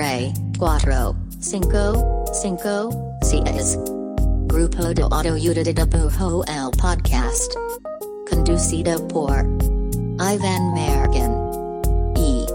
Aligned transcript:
tres, 0.00 0.32
cuatro, 0.58 1.14
cinco, 1.40 2.24
cinco, 2.32 2.88
seis. 3.20 3.78
Grupo 4.46 4.94
de 4.94 5.02
Autoayuda 5.02 5.62
de 5.62 5.74
Dibujo 5.74 6.42
el 6.46 6.70
podcast. 6.78 7.52
Conducido 8.30 9.06
por 9.08 9.44
Ivan 10.18 10.72
Mergen 10.72 11.32
y 12.16 12.46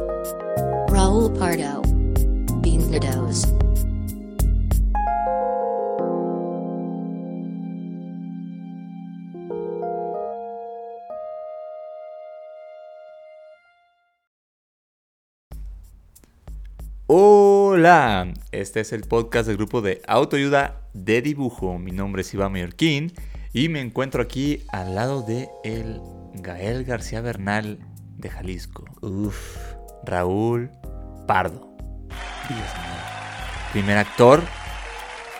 Raúl 0.89 1.31
Pardo. 1.33 1.83
Bienvenidos. 2.63 3.54
Hola, 17.85 18.33
este 18.51 18.79
es 18.79 18.93
el 18.93 19.01
podcast 19.03 19.45
del 19.47 19.57
grupo 19.57 19.79
de 19.83 20.01
autoayuda 20.07 20.81
de 20.95 21.21
dibujo. 21.21 21.77
Mi 21.77 21.91
nombre 21.91 22.23
es 22.23 22.33
Iván 22.33 22.51
Mallorquín 22.51 23.13
y 23.53 23.69
me 23.69 23.79
encuentro 23.79 24.23
aquí 24.23 24.63
al 24.69 24.95
lado 24.95 25.21
de 25.21 25.49
el 25.63 26.01
Gael 26.33 26.83
García 26.83 27.21
Bernal 27.21 27.77
de 28.17 28.31
Jalisco. 28.31 28.85
Uf. 29.01 29.75
Raúl 30.03 30.71
Pardo. 31.27 31.77
Dios 32.47 32.57
mío. 32.57 33.01
Primer 33.71 33.99
actor, 33.99 34.41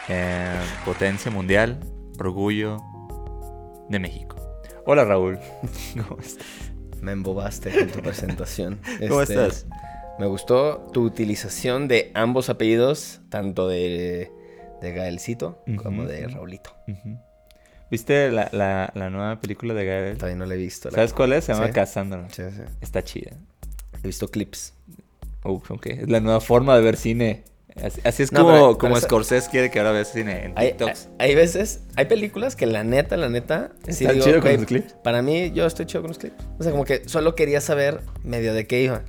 eh, 0.08 0.54
potencia 0.86 1.32
mundial, 1.32 1.80
orgullo 2.20 2.78
de 3.90 3.98
México. 3.98 4.36
Hola 4.86 5.04
Raúl. 5.04 5.40
¿Cómo 6.08 6.22
estás? 6.22 6.46
Me 7.02 7.14
embobaste 7.14 7.72
con 7.72 7.88
tu 7.88 8.02
presentación. 8.02 8.80
¿Cómo 9.08 9.24
Este, 9.24 9.34
estás? 9.34 9.66
Me 10.20 10.26
gustó 10.28 10.88
tu 10.94 11.04
utilización 11.04 11.88
de 11.88 12.12
ambos 12.14 12.50
apellidos, 12.50 13.20
tanto 13.30 13.68
de, 13.68 14.32
de 14.82 14.94
Gaelcito 14.94 15.62
como 15.82 16.06
de 16.06 16.28
Raulito. 16.28 16.72
¿Viste 17.92 18.32
la, 18.32 18.50
la- 18.52 18.92
la 18.96 19.10
nueva 19.10 19.40
película 19.40 19.74
de 19.74 19.86
Gael? 19.86 20.18
Todavía 20.18 20.38
no 20.38 20.46
la 20.46 20.56
he 20.56 20.58
visto. 20.58 20.90
la- 20.90 20.96
¿Sabes 20.96 21.14
cuál 21.14 21.34
es? 21.34 21.46
Se 21.46 21.54
llama 21.54 21.68
Sí. 21.68 21.74
Cassandra. 21.74 22.28
Sí, 22.32 22.44
sí. 22.50 22.62
Está 22.82 23.04
chida. 23.04 23.32
He 24.04 24.08
visto 24.08 24.28
clips. 24.28 24.74
Uf, 25.44 25.70
ok. 25.70 25.86
Es 25.88 26.10
la 26.10 26.20
nueva 26.20 26.40
forma 26.42 26.76
de 26.76 26.82
ver 26.82 26.98
cine. 26.98 27.44
Así, 27.84 28.00
así 28.06 28.24
es 28.24 28.32
No, 28.32 28.40
como, 28.40 28.52
pero- 28.52 28.66
como 28.66 28.80
pero 28.80 28.98
eso- 28.98 29.08
Scorsese 29.08 29.50
quiere 29.52 29.70
que 29.70 29.80
ahora 29.80 29.92
veas 29.92 30.12
cine 30.14 30.46
en 30.46 30.54
Hay, 30.56 30.70
TikToks. 30.70 31.10
hay, 31.20 31.30
hay 31.30 31.36
veces, 31.36 31.82
hay 31.98 32.06
películas 32.06 32.56
que 32.56 32.66
la 32.66 32.84
neta, 32.86 33.18
la 33.18 33.28
neta, 33.30 33.74
sí 33.84 34.06
¿Está 34.06 34.14
digo, 34.14 34.24
chido 34.26 34.36
con 34.38 34.44
"Güey, 34.44 34.58
los 34.58 34.66
clips?" 34.66 34.94
Para 35.04 35.22
mí, 35.22 35.52
yo 35.52 35.66
estoy 35.66 35.86
chido 35.86 36.02
con 36.02 36.10
los 36.10 36.18
clips. 36.18 36.38
O 36.58 36.64
sea, 36.64 36.72
como 36.72 36.86
que 36.86 37.08
solo 37.08 37.36
quería 37.36 37.60
saber 37.60 38.00
medio 38.24 38.54
de 38.54 38.66
qué 38.66 38.82
iba. 38.82 39.04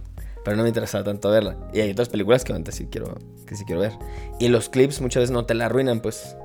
Pero 0.47 0.56
no 0.56 0.62
me 0.62 0.69
interesaba 0.69 1.02
tanto 1.02 1.28
verla. 1.28 1.56
Y 1.75 1.80
hay 1.80 1.91
otras 1.91 2.08
películas 2.08 2.44
que 2.44 2.52
antes 2.52 2.77
sí 2.77 2.86
quiero, 2.89 3.19
que 3.48 3.56
sí 3.56 3.64
quiero 3.64 3.80
ver. 3.80 3.92
Y 4.39 4.47
los 4.47 4.69
clips 4.69 5.00
muchas 5.00 5.22
veces 5.22 5.33
no 5.33 5.44
te 5.44 5.55
la 5.55 5.66
arruinan, 5.66 5.98
pues. 6.00 6.36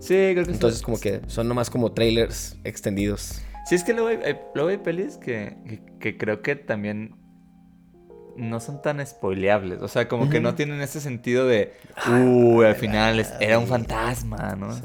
Sí, 0.00 0.14
creo 0.32 0.44
que 0.44 0.50
Entonces, 0.50 0.80
sí. 0.80 0.84
como 0.84 0.98
que 0.98 1.20
son 1.28 1.46
nomás 1.46 1.70
como 1.70 1.92
trailers 1.92 2.56
extendidos. 2.64 3.40
Sí, 3.66 3.76
es 3.76 3.84
que 3.84 3.92
luego 3.92 4.08
hay, 4.08 4.16
hay- 4.24 4.40
luego 4.56 4.70
hay 4.70 4.78
pelis 4.78 5.18
que, 5.18 5.56
que, 5.68 5.80
que 6.00 6.18
creo 6.18 6.42
que 6.42 6.56
también 6.56 7.14
no 8.36 8.58
son 8.58 8.82
tan 8.82 9.04
spoileables. 9.06 9.82
O 9.82 9.88
sea, 9.88 10.08
como 10.08 10.28
que 10.30 10.40
no 10.40 10.56
tienen 10.56 10.80
ese 10.80 11.00
sentido 11.00 11.46
de, 11.46 11.74
uy, 12.10 12.64
al 12.66 12.74
final 12.74 13.20
es- 13.20 13.32
era 13.38 13.60
un 13.60 13.68
fantasma, 13.68 14.56
¿no? 14.58 14.72
Sí. 14.74 14.82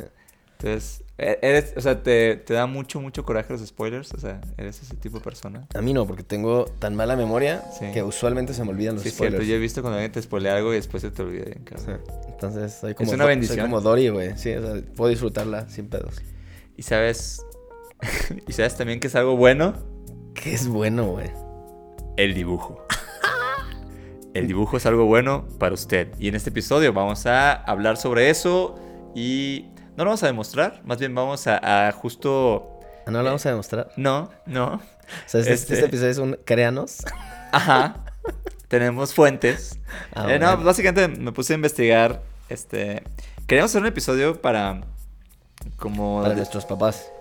Entonces, 0.59 1.02
eres, 1.17 1.73
o 1.77 1.81
sea, 1.81 2.01
te, 2.01 2.37
te 2.37 2.53
da 2.53 2.65
mucho, 2.65 2.99
mucho 2.99 3.23
coraje 3.23 3.53
los 3.53 3.65
spoilers. 3.65 4.13
O 4.13 4.19
sea, 4.19 4.41
eres 4.57 4.81
ese 4.81 4.95
tipo 4.95 5.17
de 5.19 5.23
persona. 5.23 5.67
A 5.75 5.81
mí 5.81 5.93
no, 5.93 6.05
porque 6.07 6.23
tengo 6.23 6.65
tan 6.79 6.95
mala 6.95 7.15
memoria 7.15 7.63
Sí. 7.79 7.85
que 7.93 8.01
usualmente 8.03 8.53
se 8.53 8.63
me 8.63 8.71
olvidan 8.71 8.95
los 8.95 9.03
Sí, 9.03 9.09
es 9.09 9.15
cierto. 9.15 9.33
spoilers. 9.35 9.49
Yo 9.49 9.55
he 9.55 9.59
visto 9.59 9.81
cuando 9.81 9.97
alguien 9.97 10.11
te 10.11 10.21
spoilea 10.21 10.55
algo 10.55 10.71
y 10.73 10.77
después 10.77 11.01
se 11.01 11.11
te 11.11 11.21
olvida 11.21 11.45
bien, 11.45 11.63
Sí. 11.67 11.75
cabrón. 11.75 12.01
Entonces, 12.29 12.73
soy 12.73 12.93
como, 12.95 13.11
una 13.11 13.23
Do- 13.23 13.27
bendición. 13.29 13.57
soy 13.57 13.65
como 13.65 13.81
Dory, 13.81 14.09
güey. 14.09 14.37
Sí, 14.37 14.53
o 14.53 14.61
sea, 14.61 14.81
puedo 14.95 15.09
disfrutarla 15.09 15.69
sin 15.69 15.87
pedos. 15.87 16.15
Y 16.75 16.81
sabes, 16.83 17.45
y 18.47 18.53
sabes 18.53 18.75
también 18.75 18.99
que 18.99 19.07
es 19.07 19.15
algo 19.15 19.35
bueno, 19.37 19.73
Que 20.33 20.53
es 20.53 20.67
bueno, 20.67 21.05
güey. 21.11 21.29
el 22.17 22.33
dibujo. 22.33 22.79
El 24.33 24.47
dibujo 24.47 24.77
es 24.77 24.85
algo 24.87 25.05
bueno 25.05 25.47
para 25.59 25.75
usted. 25.75 26.07
Y 26.19 26.27
en 26.27 26.33
este 26.35 26.49
episodio 26.49 26.91
vamos 26.91 27.27
a 27.27 27.53
hablar 27.53 27.97
sobre 27.97 28.31
eso 28.31 28.75
y 29.13 29.67
no 29.97 30.03
lo 30.03 30.09
vamos 30.11 30.23
a 30.23 30.27
demostrar, 30.27 30.81
más 30.85 30.97
bien 30.99 31.13
vamos 31.15 31.47
a, 31.47 31.87
a 31.87 31.91
justo... 31.91 32.79
Ah, 33.05 33.11
No 33.11 33.19
lo 33.19 33.25
vamos 33.25 33.45
a 33.45 33.49
demostrar. 33.49 33.89
No, 33.97 34.29
no. 34.45 34.75
O 34.75 34.79
sea, 35.27 35.41
este, 35.41 35.53
Este- 35.53 35.73
este 35.73 35.85
episodio 35.87 36.09
es 36.11 36.17
un 36.17 36.37
créanos. 36.45 36.97
Ajá. 37.51 38.03
Tenemos 38.69 39.13
fuentes. 39.13 39.77
Ah, 40.15 40.27
Eh, 40.33 40.39
no, 40.39 40.57
básicamente 40.57 41.07
me 41.19 41.31
puse 41.33 41.53
a 41.53 41.55
investigar. 41.57 42.21
Este. 42.49 43.03
Queríamos 43.45 43.71
hacer 43.71 43.81
un 43.81 43.87
episodio 43.87 44.41
para. 44.41 44.81
Como. 45.77 46.17
Para 46.21 46.29
de- 46.29 46.37
nuestros 46.37 46.65
papás. 46.65 47.11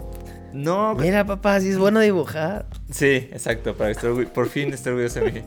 No. 0.53 0.95
Mira, 0.95 1.27
papá, 1.27 1.61
sí 1.61 1.71
es 1.71 1.79
bueno 1.79 1.99
dibujar. 2.01 2.67
Sí, 2.91 3.29
exacto. 3.33 3.75
Para 3.77 3.91
orgu- 3.93 4.29
por 4.31 4.49
fin 4.49 4.73
estar 4.73 4.93
orgulloso 4.93 5.21
de 5.21 5.33
mí. 5.33 5.43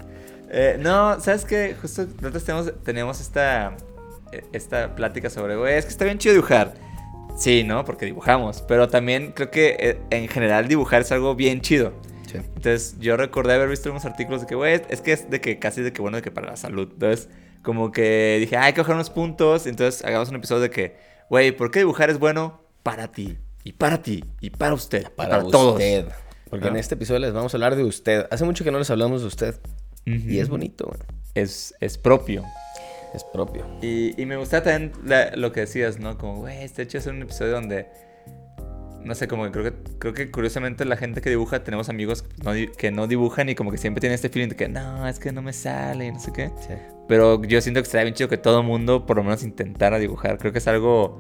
Eh, 0.50 0.78
no, 0.80 1.20
¿sabes 1.22 1.46
qué? 1.46 1.76
Justo 1.82 2.06
nosotros 2.22 2.44
tenemos, 2.44 2.74
teníamos 2.84 3.22
esta. 3.22 3.76
eh, 4.32 4.44
Esta 4.52 4.94
plática 4.96 5.30
sobre, 5.30 5.56
güey, 5.56 5.76
es 5.78 5.86
que 5.86 5.92
está 5.92 6.06
bien 6.06 6.18
chido 6.20 6.34
dibujar. 6.36 6.74
Sí, 7.36 7.64
¿no? 7.64 7.84
Porque 7.86 8.06
dibujamos. 8.06 8.62
Pero 8.68 8.88
también 8.88 9.32
creo 9.34 9.52
que 9.52 9.76
eh, 9.80 10.00
en 10.10 10.28
general 10.28 10.68
dibujar 10.68 11.02
es 11.02 11.12
algo 11.12 11.36
bien 11.36 11.62
chido. 11.62 11.94
Sí. 12.32 12.38
Entonces 12.38 12.96
yo 13.00 13.18
recordé 13.18 13.54
haber 13.54 13.70
visto 13.70 13.90
unos 13.92 14.06
artículos 14.06 14.42
de 14.42 14.48
que, 14.48 14.56
güey, 14.56 14.82
es 14.90 15.02
que 15.02 15.12
es 15.14 15.30
de 15.30 15.42
que 15.42 15.60
casi 15.60 15.82
de 15.82 15.92
que 15.94 16.02
bueno, 16.02 16.18
de 16.18 16.24
que 16.24 16.32
para 16.32 16.48
la 16.52 16.56
salud. 16.58 16.90
Entonces, 16.94 17.30
como 17.62 17.92
que 17.92 18.38
dije, 18.40 18.58
"Ah, 18.58 18.66
hay 18.66 18.74
que 18.74 18.82
bajar 18.82 18.96
unos 18.96 19.10
puntos. 19.10 19.68
Entonces 19.68 20.04
hagamos 20.06 20.30
un 20.30 20.36
episodio 20.36 20.62
de 20.62 20.70
que, 20.70 20.96
güey, 21.30 21.52
¿por 21.52 21.72
qué 21.72 21.80
dibujar 21.80 22.10
es 22.10 22.20
bueno 22.20 22.62
para 22.84 23.12
ti? 23.12 23.38
Y 23.64 23.74
para 23.74 24.02
ti, 24.02 24.24
y 24.42 24.52
para 24.52 24.74
usted, 24.76 25.02
y 25.02 25.16
Para, 25.16 25.30
para, 25.40 25.44
todos. 25.44 25.74
usted. 25.74 26.06
Porque 26.50 26.68
Ah. 26.68 26.70
en 26.70 26.78
este 26.78 26.96
episodio 26.96 27.20
les 27.20 27.34
vamos 27.34 27.54
a 27.54 27.58
hablar 27.58 27.76
de 27.76 27.84
usted. 27.84 28.28
Hace 28.32 28.46
mucho 28.46 28.64
que 28.64 28.72
no 28.72 28.78
les 28.80 28.90
hablamos 28.92 29.22
de 29.22 29.28
usted. 29.28 29.60
Y 30.06 30.38
es 30.38 30.50
bonito, 30.50 30.86
güey. 30.86 31.00
Es, 31.34 31.74
es 31.82 31.98
propio. 31.98 32.44
Es 33.16 33.24
propio. 33.24 33.66
Y, 33.82 34.20
y 34.22 34.26
me 34.26 34.36
gusta 34.38 34.62
también 34.62 34.92
la- 35.06 35.36
lo 35.36 35.52
que 35.52 35.62
decías, 35.62 36.00
¿no? 36.00 36.18
Como, 36.18 36.38
güey, 36.42 36.64
está 36.64 36.82
hecho 36.82 36.98
hacer 36.98 37.14
un 37.14 37.22
episodio 37.22 37.54
donde. 37.54 37.88
No 39.04 39.14
sé, 39.14 39.28
como 39.28 39.44
que 39.46 39.52
creo 39.52 39.64
que, 39.66 39.74
creo 40.00 40.14
que 40.16 40.32
curiosamente 40.32 40.84
la 40.84 40.98
gente 40.98 41.22
que 41.22 41.30
dibuja, 41.30 41.64
tenemos 41.64 41.90
amigos 41.90 42.24
que 42.24 42.44
no, 42.44 42.72
que 42.76 42.92
no 42.92 43.06
dibujan 43.06 43.48
y 43.50 43.54
como 43.56 43.70
que 43.72 43.78
siempre 43.78 44.02
tienen 44.02 44.16
este 44.16 44.30
feeling 44.30 44.50
de 44.50 44.56
que 44.56 44.68
no, 44.68 45.08
es 45.08 45.20
que 45.20 45.32
no 45.32 45.44
me 45.44 45.54
sale, 45.54 46.12
no 46.12 46.20
sé 46.20 46.34
qué. 46.34 46.50
Sí. 46.60 46.74
Pero 47.08 47.42
yo 47.44 47.62
siento 47.62 47.82
que 47.82 47.86
estaría 47.86 48.06
bien 48.06 48.16
chido 48.16 48.30
que 48.30 48.38
todo 48.38 48.62
el 48.62 48.66
mundo 48.66 49.06
por 49.06 49.18
lo 49.18 49.24
menos 49.24 49.44
intentara 49.44 50.00
dibujar. 50.00 50.40
Creo 50.40 50.52
que 50.52 50.58
es 50.58 50.68
algo. 50.68 51.20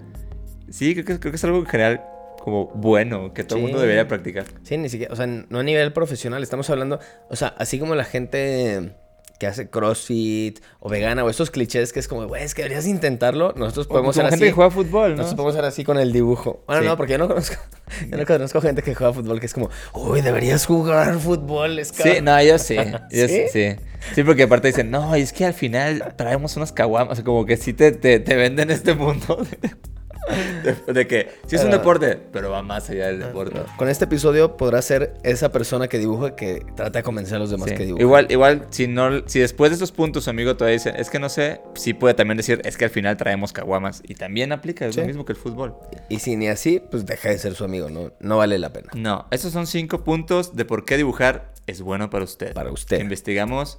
Sí, 0.68 0.94
creo 0.96 1.06
que, 1.06 1.20
creo 1.20 1.32
que 1.32 1.36
es 1.36 1.44
algo 1.44 1.60
en 1.60 1.68
general 1.68 2.04
como 2.40 2.68
bueno, 2.74 3.34
que 3.36 3.44
todo 3.44 3.58
el 3.60 3.64
mundo 3.66 3.78
Sí. 3.78 3.82
debería 3.84 4.08
practicar. 4.08 4.46
Sí, 4.64 4.78
ni 4.80 4.90
siquiera, 4.90 5.14
o 5.14 5.16
sea, 5.16 5.28
no 5.28 5.60
a 5.60 5.64
nivel 5.64 5.94
profesional, 5.94 6.42
estamos 6.42 6.68
hablando, 6.72 7.00
o 7.30 7.36
sea, 7.36 7.50
así 7.60 7.78
como 7.80 7.94
la 7.94 8.04
gente 8.04 8.96
que 9.40 9.48
hace 9.48 9.70
CrossFit 9.70 10.60
o 10.80 10.90
vegana 10.90 11.24
o 11.24 11.30
estos 11.30 11.52
clichés 11.52 11.92
que 11.94 12.00
es 12.00 12.08
como, 12.08 12.26
güey, 12.28 12.44
es 12.44 12.54
que 12.56 12.62
deberías 12.64 12.88
intentarlo, 12.88 13.54
nosotros 13.56 13.88
podemos 13.88 14.16
como 14.16 14.24
ser 14.24 14.32
gente 14.32 14.36
así. 14.36 14.44
que 14.46 14.52
juega 14.54 14.72
fútbol, 14.72 15.12
¿no? 15.12 15.18
Nosotros 15.18 15.36
podemos 15.36 15.56
ser 15.56 15.66
así 15.66 15.84
con 15.84 15.98
el 15.98 16.14
dibujo. 16.14 16.64
Bueno, 16.68 16.82
Sí. 16.84 16.88
no, 16.88 16.98
porque 16.98 17.14
yo 17.14 17.18
no 17.18 17.28
conozco, 17.28 17.56
yo 18.10 18.18
no 18.18 18.26
conozco 18.26 18.62
gente 18.62 18.82
que 18.82 18.96
juega 18.96 19.14
fútbol 19.14 19.40
que 19.40 19.46
es 19.48 19.54
como, 19.54 19.70
uy, 19.94 20.22
deberías 20.22 20.66
jugar 20.66 21.20
fútbol, 21.20 21.80
es 21.80 21.90
Sí, 21.90 22.22
no, 22.22 22.42
yo 22.42 22.58
sí. 22.58 22.76
Yo 23.12 23.28
sí? 23.52 23.76
¿Sí? 24.14 24.24
porque 24.24 24.44
aparte 24.44 24.68
dicen, 24.68 24.92
no, 24.92 25.16
y 25.18 25.22
es 25.22 25.34
que 25.34 25.46
al 25.46 25.54
final 25.54 26.14
traemos 26.16 26.56
unas 26.58 26.72
caguamas. 26.72 27.14
O 27.14 27.16
sea, 27.16 27.24
como 27.26 27.46
que 27.46 27.58
sí 27.58 27.74
te, 27.74 27.92
te, 27.92 28.20
te 28.20 28.36
venden 28.36 28.70
este 28.72 28.94
mundo 28.94 29.40
de, 30.94 31.08
que 31.08 31.30
sí 31.48 31.56
es 31.56 31.64
un 31.64 31.72
deporte, 31.72 32.20
pero 32.32 32.50
va 32.50 32.62
más 32.64 32.90
allá 32.90 33.08
del 33.08 33.20
deporte. 33.20 33.60
Con 33.78 33.90
este 33.90 34.06
episodio 34.06 34.58
podrás 34.58 34.86
ser 34.86 35.14
esa 35.24 35.52
persona 35.52 35.88
que 35.88 36.00
dibuja 36.00 36.36
que 36.36 36.66
trata 36.76 37.00
de 37.00 37.04
convencer 37.04 37.36
a 37.36 37.40
los 37.40 37.52
demás 37.52 37.70
Sí. 37.70 37.76
que 37.76 37.86
dibujan. 37.86 38.02
Igual, 38.02 38.28
igual, 38.32 38.68
si 38.72 38.88
no, 38.88 39.28
si 39.28 39.40
después 39.40 39.70
de 39.72 39.76
estos 39.76 39.92
puntos 39.92 40.24
su 40.26 40.30
amigo 40.30 40.56
todavía 40.56 40.74
dice, 40.78 40.94
es 40.98 41.10
que 41.10 41.20
no 41.20 41.30
sé, 41.30 41.62
sí 41.76 41.94
puede 41.94 42.14
también 42.16 42.38
decir, 42.38 42.62
es 42.66 42.78
que 42.78 42.86
al 42.86 42.92
final 42.92 43.18
traemos 43.18 43.54
caguamas. 43.54 44.02
Y 44.08 44.16
también 44.16 44.52
aplica, 44.52 44.86
es 44.86 44.96
lo 44.96 45.04
Sí. 45.04 45.08
mismo 45.08 45.26
que 45.26 45.34
el 45.34 45.38
fútbol. 45.38 45.76
Y 46.10 46.20
si 46.20 46.36
ni 46.36 46.48
así, 46.48 46.82
pues 46.92 47.06
deja 47.06 47.30
de 47.30 47.38
ser 47.38 47.54
su 47.56 47.64
amigo, 47.64 47.90
no, 47.90 48.12
no 48.20 48.38
vale 48.38 48.58
la 48.60 48.72
pena. 48.74 48.90
No, 48.96 49.28
esos 49.32 49.54
son 49.54 49.68
cinco 49.68 50.04
puntos 50.04 50.56
de 50.56 50.66
por 50.66 50.86
qué 50.86 50.98
dibujar 50.98 51.54
es 51.68 51.82
bueno 51.82 52.10
para 52.10 52.24
usted. 52.24 52.54
Para 52.54 52.72
usted. 52.72 52.98
Que 52.98 53.04
investigamos 53.04 53.78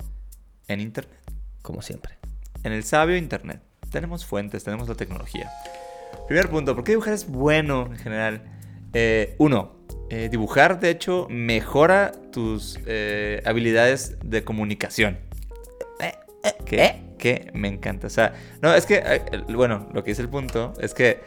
en 0.69 0.81
internet. 0.81 1.19
Como 1.63 1.83
siempre. 1.83 2.15
En 2.63 2.73
el 2.73 2.85
sabio 2.85 3.17
Internet. 3.17 3.61
Tenemos 3.91 4.25
fuentes, 4.27 4.65
tenemos 4.65 4.89
la 4.89 4.95
tecnología. 4.97 5.51
Primer 6.27 6.49
punto, 6.49 6.75
¿por 6.75 6.85
qué 6.85 6.93
dibujar 6.93 7.15
es 7.15 7.29
bueno 7.29 7.87
en 7.87 7.99
general? 7.99 8.43
Eh, 8.93 9.35
uno, 9.39 9.77
eh, 10.11 10.29
dibujar 10.31 10.81
de 10.81 10.91
hecho 10.91 11.27
mejora 11.29 12.13
tus 12.33 12.79
eh, 12.87 13.43
habilidades 13.45 14.17
de 14.25 14.45
comunicación. 14.45 15.19
Que, 16.65 17.03
que 17.19 17.51
me 17.55 17.69
encanta. 17.69 18.07
O 18.07 18.11
sea, 18.11 18.35
no, 18.63 18.75
es 18.75 18.87
que, 18.87 19.21
bueno, 19.49 19.89
lo 19.93 20.05
que 20.05 20.13
dice 20.13 20.23
el 20.23 20.29
punto 20.29 20.73
es 20.81 20.95
que 20.95 21.21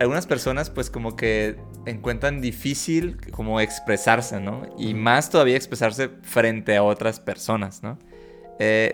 algunas 0.00 0.26
personas 0.26 0.70
pues 0.70 0.90
como 0.90 1.14
que 1.14 1.56
encuentran 1.84 2.40
difícil 2.40 3.18
como 3.30 3.60
expresarse, 3.60 4.40
¿no? 4.40 4.62
Y 4.78 4.94
más 4.94 5.30
todavía 5.30 5.56
expresarse 5.56 6.10
frente 6.22 6.76
a 6.76 6.82
otras 6.82 7.20
personas, 7.20 7.84
¿no? 7.84 7.98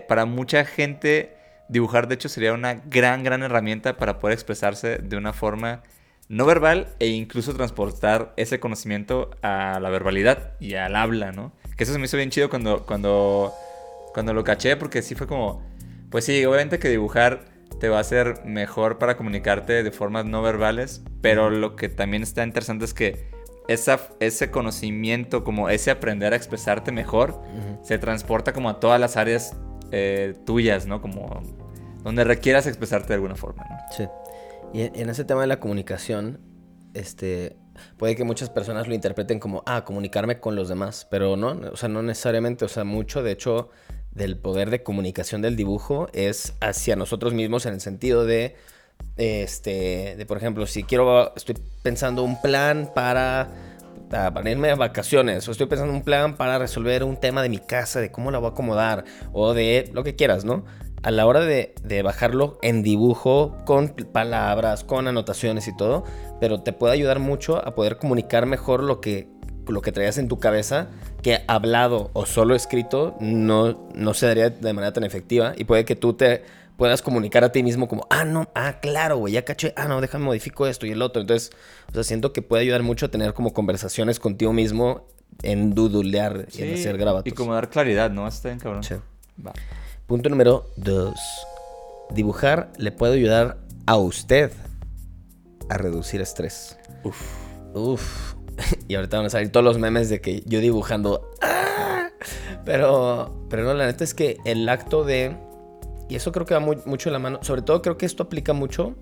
Para 0.07 0.25
mucha 0.25 0.65
gente 0.65 1.35
dibujar 1.69 2.07
de 2.07 2.15
hecho 2.15 2.29
sería 2.29 2.53
una 2.53 2.73
gran, 2.73 3.23
gran 3.23 3.43
herramienta 3.43 3.97
para 3.97 4.19
poder 4.19 4.33
expresarse 4.33 4.97
de 4.97 5.17
una 5.17 5.33
forma 5.33 5.83
no 6.29 6.45
verbal 6.45 6.87
e 6.99 7.07
incluso 7.07 7.53
transportar 7.53 8.33
ese 8.37 8.59
conocimiento 8.59 9.31
a 9.41 9.79
la 9.81 9.89
verbalidad 9.89 10.53
y 10.59 10.75
al 10.75 10.95
habla, 10.95 11.31
¿no? 11.31 11.51
Que 11.77 11.83
eso 11.83 11.93
se 11.93 11.99
me 11.99 12.05
hizo 12.05 12.17
bien 12.17 12.29
chido 12.29 12.49
cuando, 12.49 12.85
cuando, 12.85 13.53
cuando 14.13 14.33
lo 14.33 14.43
caché, 14.43 14.77
porque 14.77 15.01
sí 15.01 15.15
fue 15.15 15.27
como, 15.27 15.63
pues 16.09 16.25
sí, 16.25 16.45
obviamente 16.45 16.79
que 16.79 16.89
dibujar 16.89 17.45
te 17.79 17.89
va 17.89 17.97
a 17.97 18.01
hacer 18.01 18.45
mejor 18.45 18.97
para 18.97 19.17
comunicarte 19.17 19.83
de 19.83 19.91
formas 19.91 20.25
no 20.25 20.41
verbales, 20.41 21.03
pero 21.21 21.49
lo 21.49 21.75
que 21.75 21.89
también 21.89 22.23
está 22.23 22.43
interesante 22.43 22.85
es 22.85 22.93
que 22.93 23.29
esa, 23.67 23.99
ese 24.19 24.51
conocimiento, 24.51 25.43
como 25.43 25.69
ese 25.69 25.91
aprender 25.91 26.33
a 26.33 26.35
expresarte 26.35 26.91
mejor, 26.91 27.41
se 27.81 27.97
transporta 27.97 28.53
como 28.53 28.69
a 28.69 28.79
todas 28.79 28.99
las 28.99 29.17
áreas 29.17 29.55
eh, 29.95 30.33
tuyas, 30.43 30.87
¿no? 30.87 31.01
Como 31.01 31.41
donde 32.03 32.23
requieras 32.23 32.65
expresarte 32.65 33.09
de 33.09 33.13
alguna 33.13 33.35
forma, 33.35 33.63
¿no? 33.69 33.77
Sí. 33.95 34.07
Y 34.73 34.81
en, 34.99 35.09
ese 35.09 35.23
tema 35.23 35.41
de 35.41 35.47
la 35.47 35.59
comunicación, 35.59 36.39
este, 36.95 37.55
puede 37.97 38.15
que 38.15 38.23
muchas 38.23 38.49
personas 38.49 38.87
lo 38.87 38.95
interpreten 38.95 39.39
como, 39.39 39.61
ah, 39.67 39.85
comunicarme 39.85 40.39
con 40.39 40.55
los 40.55 40.67
demás, 40.67 41.07
pero 41.11 41.37
no, 41.37 41.49
o 41.71 41.77
sea, 41.77 41.89
no 41.89 42.01
necesariamente, 42.01 42.65
o 42.65 42.67
sea, 42.67 42.83
mucho, 42.83 43.21
de 43.21 43.33
hecho, 43.33 43.69
del 44.11 44.35
poder 44.37 44.71
de 44.71 44.81
comunicación 44.81 45.43
del 45.43 45.55
dibujo 45.55 46.07
es 46.11 46.55
hacia 46.59 46.95
nosotros 46.95 47.35
mismos 47.35 47.67
en 47.67 47.75
el 47.75 47.81
sentido 47.81 48.25
de, 48.25 48.55
este, 49.17 50.15
de 50.17 50.25
por 50.25 50.37
ejemplo, 50.37 50.65
si 50.65 50.83
quiero, 50.83 51.35
estoy 51.35 51.55
pensando 51.83 52.23
un 52.23 52.41
plan 52.41 52.89
para, 52.95 53.72
para 54.13 54.49
irme 54.49 54.69
a 54.69 54.75
vacaciones, 54.75 55.47
o 55.47 55.51
estoy 55.51 55.65
pensando 55.65 55.91
un 55.91 56.03
plan 56.03 56.37
para 56.37 56.59
resolver 56.59 57.03
un 57.03 57.17
tema 57.17 57.41
de 57.41 57.49
mi 57.49 57.57
casa, 57.57 57.99
de 57.99 58.11
cómo 58.11 58.29
la 58.29 58.37
voy 58.37 58.49
a 58.49 58.51
acomodar, 58.51 59.05
o 59.31 59.53
de 59.53 59.89
lo 59.91 60.03
que 60.03 60.15
quieras, 60.15 60.45
¿no? 60.45 60.65
A 61.01 61.11
la 61.11 61.25
hora 61.25 61.41
de, 61.41 61.73
de 61.83 62.03
bajarlo 62.03 62.59
en 62.61 62.83
dibujo, 62.83 63.57
con 63.65 63.89
palabras, 63.89 64.83
con 64.83 65.07
anotaciones 65.07 65.67
y 65.67 65.75
todo, 65.75 66.03
pero 66.39 66.61
te 66.61 66.73
puede 66.73 66.93
ayudar 66.93 67.19
mucho 67.19 67.65
a 67.65 67.73
poder 67.73 67.97
comunicar 67.97 68.45
mejor 68.45 68.83
lo 68.83 69.01
que, 69.01 69.27
lo 69.67 69.81
que 69.81 69.91
traías 69.91 70.19
en 70.19 70.27
tu 70.27 70.37
cabeza, 70.37 70.89
que 71.23 71.41
hablado 71.47 72.11
o 72.13 72.25
solo 72.25 72.53
escrito 72.53 73.15
no, 73.19 73.89
no 73.95 74.13
se 74.13 74.27
daría 74.27 74.49
de 74.49 74.73
manera 74.73 74.93
tan 74.93 75.03
efectiva 75.03 75.53
y 75.55 75.63
puede 75.63 75.85
que 75.85 75.95
tú 75.95 76.13
te 76.13 76.43
puedas 76.77 77.01
comunicar 77.01 77.43
a 77.43 77.51
ti 77.51 77.63
mismo 77.63 77.87
como, 77.87 78.05
ah, 78.09 78.25
no, 78.25 78.49
ah, 78.55 78.79
claro, 78.81 79.17
güey, 79.17 79.33
ya 79.33 79.45
caché, 79.45 79.73
ah, 79.77 79.87
no, 79.87 80.01
déjame 80.01 80.25
modifico 80.25 80.67
esto 80.67 80.85
y 80.85 80.91
el 80.91 81.01
otro. 81.01 81.21
Entonces, 81.21 81.51
o 81.89 81.93
sea, 81.93 82.03
siento 82.03 82.33
que 82.33 82.41
puede 82.41 82.63
ayudar 82.63 82.83
mucho 82.83 83.05
a 83.05 83.09
tener 83.09 83.33
como 83.33 83.53
conversaciones 83.53 84.19
contigo 84.19 84.53
mismo 84.53 85.07
en 85.41 85.73
dudulear 85.73 86.47
y 86.51 86.61
en 86.61 86.73
hacer 86.73 86.97
grabatos. 86.97 87.31
Y 87.31 87.35
como 87.35 87.53
dar 87.53 87.69
claridad, 87.69 88.11
¿no? 88.11 88.27
Está 88.27 88.49
bien, 88.49 88.59
cabrón. 88.59 88.83
Sí. 88.83 88.95
Va. 89.45 89.53
Punto 90.07 90.29
número 90.29 90.65
dos. 90.75 91.15
Dibujar 92.11 92.71
le 92.77 92.91
puede 92.91 93.13
ayudar 93.13 93.57
a 93.85 93.95
usted 93.95 94.51
a 95.69 95.77
reducir 95.77 96.21
estrés. 96.21 96.77
Uf. 97.03 97.21
Uf. 97.73 98.35
Y 98.87 98.95
ahorita 98.95 99.17
van 99.17 99.25
a 99.27 99.29
salir 99.29 99.51
todos 99.51 99.63
los 99.63 99.79
memes 99.79 100.09
de 100.09 100.21
que 100.21 100.43
yo 100.45 100.59
dibujando. 100.59 101.31
¡ah! 101.41 102.09
Pero, 102.65 103.45
pero 103.49 103.63
no, 103.63 103.73
la 103.73 103.85
neta 103.85 104.03
es 104.03 104.13
que 104.13 104.37
el 104.45 104.67
acto 104.69 105.03
de. 105.03 105.35
Y 106.09 106.15
eso 106.15 106.31
creo 106.31 106.45
que 106.45 106.53
va 106.53 106.59
muy- 106.59 106.79
mucho 106.85 107.09
de 107.09 107.13
la 107.13 107.19
mano. 107.19 107.39
Sobre 107.41 107.61
todo 107.61 107.81
creo 107.81 107.97
que 107.97 108.05
esto 108.05 108.23
aplica 108.23 108.53
mucho, 108.53 108.95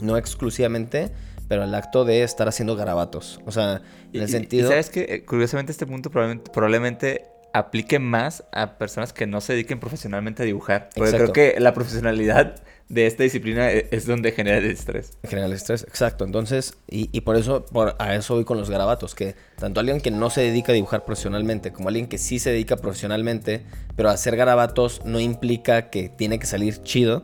no 0.00 0.16
exclusivamente, 0.16 1.12
pero 1.48 1.64
el 1.64 1.74
acto 1.74 2.04
de 2.04 2.22
estar 2.22 2.48
haciendo 2.48 2.74
garabatos. 2.76 3.40
O 3.46 3.52
sea, 3.52 3.82
en 4.12 4.22
el 4.22 4.28
y- 4.28 4.32
sentido. 4.32 4.66
Y 4.66 4.68
sabes 4.70 4.90
que, 4.90 5.24
curiosamente, 5.24 5.72
este 5.72 5.86
punto 5.86 6.10
probablemente, 6.10 6.50
probablemente 6.50 7.26
aplique 7.58 7.98
más 7.98 8.44
a 8.52 8.78
personas 8.78 9.12
que 9.12 9.26
no 9.26 9.40
se 9.40 9.54
dediquen 9.54 9.80
profesionalmente 9.80 10.42
a 10.42 10.46
dibujar. 10.46 10.90
Porque 10.94 11.10
Exacto. 11.10 11.32
creo 11.32 11.52
que 11.54 11.60
la 11.60 11.72
profesionalidad 11.74 12.56
de 12.88 13.06
esta 13.06 13.22
disciplina 13.22 13.72
e- 13.72 13.88
es 13.90 14.06
donde 14.06 14.32
genera 14.32 14.58
el 14.58 14.66
estrés. 14.66 15.18
Genera 15.24 15.46
el 15.46 15.52
estrés, 15.52 15.82
exacto. 15.82 16.24
Entonces, 16.24 16.74
y, 16.88 17.08
y 17.12 17.22
por 17.22 17.36
eso, 17.36 17.64
por, 17.64 17.96
a 17.98 18.14
eso 18.14 18.34
voy 18.34 18.44
con 18.44 18.58
los 18.58 18.70
garabatos, 18.70 19.14
que 19.14 19.34
tanto 19.58 19.80
alguien 19.80 20.00
que 20.00 20.10
no 20.10 20.30
se 20.30 20.42
dedica 20.42 20.72
a 20.72 20.74
dibujar 20.74 21.04
profesionalmente, 21.04 21.72
como 21.72 21.88
alguien 21.88 22.06
que 22.06 22.18
sí 22.18 22.38
se 22.38 22.50
dedica 22.50 22.76
profesionalmente, 22.76 23.64
pero 23.96 24.10
hacer 24.10 24.36
garabatos 24.36 25.02
no 25.04 25.18
implica 25.18 25.90
que 25.90 26.08
tiene 26.08 26.38
que 26.38 26.46
salir 26.46 26.82
chido. 26.82 27.22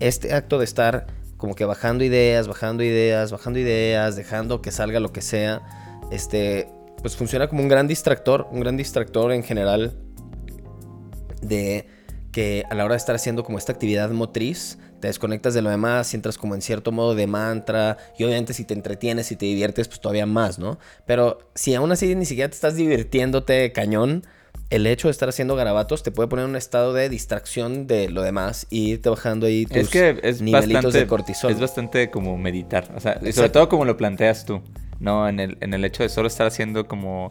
Este 0.00 0.34
acto 0.34 0.58
de 0.58 0.64
estar 0.64 1.06
como 1.36 1.54
que 1.54 1.64
bajando 1.64 2.04
ideas, 2.04 2.48
bajando 2.48 2.84
ideas, 2.84 3.32
bajando 3.32 3.58
ideas, 3.58 4.16
dejando 4.16 4.62
que 4.62 4.70
salga 4.70 5.00
lo 5.00 5.12
que 5.12 5.22
sea, 5.22 5.62
este, 6.10 6.68
pues 7.04 7.16
funciona 7.16 7.48
como 7.48 7.60
un 7.60 7.68
gran 7.68 7.86
distractor, 7.86 8.48
un 8.50 8.60
gran 8.60 8.78
distractor 8.78 9.30
en 9.32 9.42
general 9.42 9.92
de 11.42 11.86
que 12.32 12.64
a 12.70 12.74
la 12.74 12.82
hora 12.86 12.94
de 12.94 12.96
estar 12.96 13.14
haciendo 13.14 13.44
como 13.44 13.58
esta 13.58 13.72
actividad 13.72 14.08
motriz, 14.08 14.78
te 15.02 15.08
desconectas 15.08 15.52
de 15.52 15.60
lo 15.60 15.68
demás 15.68 16.14
y 16.14 16.16
entras 16.16 16.38
como 16.38 16.54
en 16.54 16.62
cierto 16.62 16.92
modo 16.92 17.14
de 17.14 17.26
mantra. 17.26 17.98
Y 18.18 18.24
obviamente 18.24 18.54
si 18.54 18.64
te 18.64 18.72
entretienes 18.72 19.30
y 19.32 19.36
te 19.36 19.44
diviertes, 19.44 19.86
pues 19.86 20.00
todavía 20.00 20.24
más, 20.24 20.58
¿no? 20.58 20.78
Pero 21.04 21.50
si 21.54 21.74
aún 21.74 21.92
así 21.92 22.14
ni 22.14 22.24
siquiera 22.24 22.48
te 22.48 22.54
estás 22.54 22.74
divirtiéndote 22.74 23.70
cañón, 23.72 24.24
el 24.70 24.86
hecho 24.86 25.08
de 25.08 25.12
estar 25.12 25.28
haciendo 25.28 25.56
garabatos 25.56 26.02
te 26.02 26.10
puede 26.10 26.30
poner 26.30 26.46
en 26.46 26.52
un 26.52 26.56
estado 26.56 26.94
de 26.94 27.10
distracción 27.10 27.86
de 27.86 28.08
lo 28.08 28.22
demás 28.22 28.66
y 28.70 28.92
irte 28.92 29.10
bajando 29.10 29.46
ahí 29.46 29.66
tus 29.66 29.76
Es 29.76 29.88
que 29.90 30.20
es 30.22 30.40
nivelitos 30.40 30.84
bastante, 30.84 30.98
de 31.00 31.06
cortisol. 31.06 31.52
es 31.52 31.60
bastante 31.60 32.10
como 32.10 32.38
meditar. 32.38 32.90
O 32.96 33.00
sea, 33.00 33.20
y 33.22 33.32
sobre 33.32 33.50
todo 33.50 33.68
como 33.68 33.84
lo 33.84 33.98
planteas 33.98 34.46
tú. 34.46 34.62
No, 35.04 35.28
en 35.28 35.38
el, 35.38 35.58
en 35.60 35.74
el 35.74 35.84
hecho 35.84 36.02
de 36.02 36.08
solo 36.08 36.26
estar 36.28 36.46
haciendo 36.46 36.88
como 36.88 37.30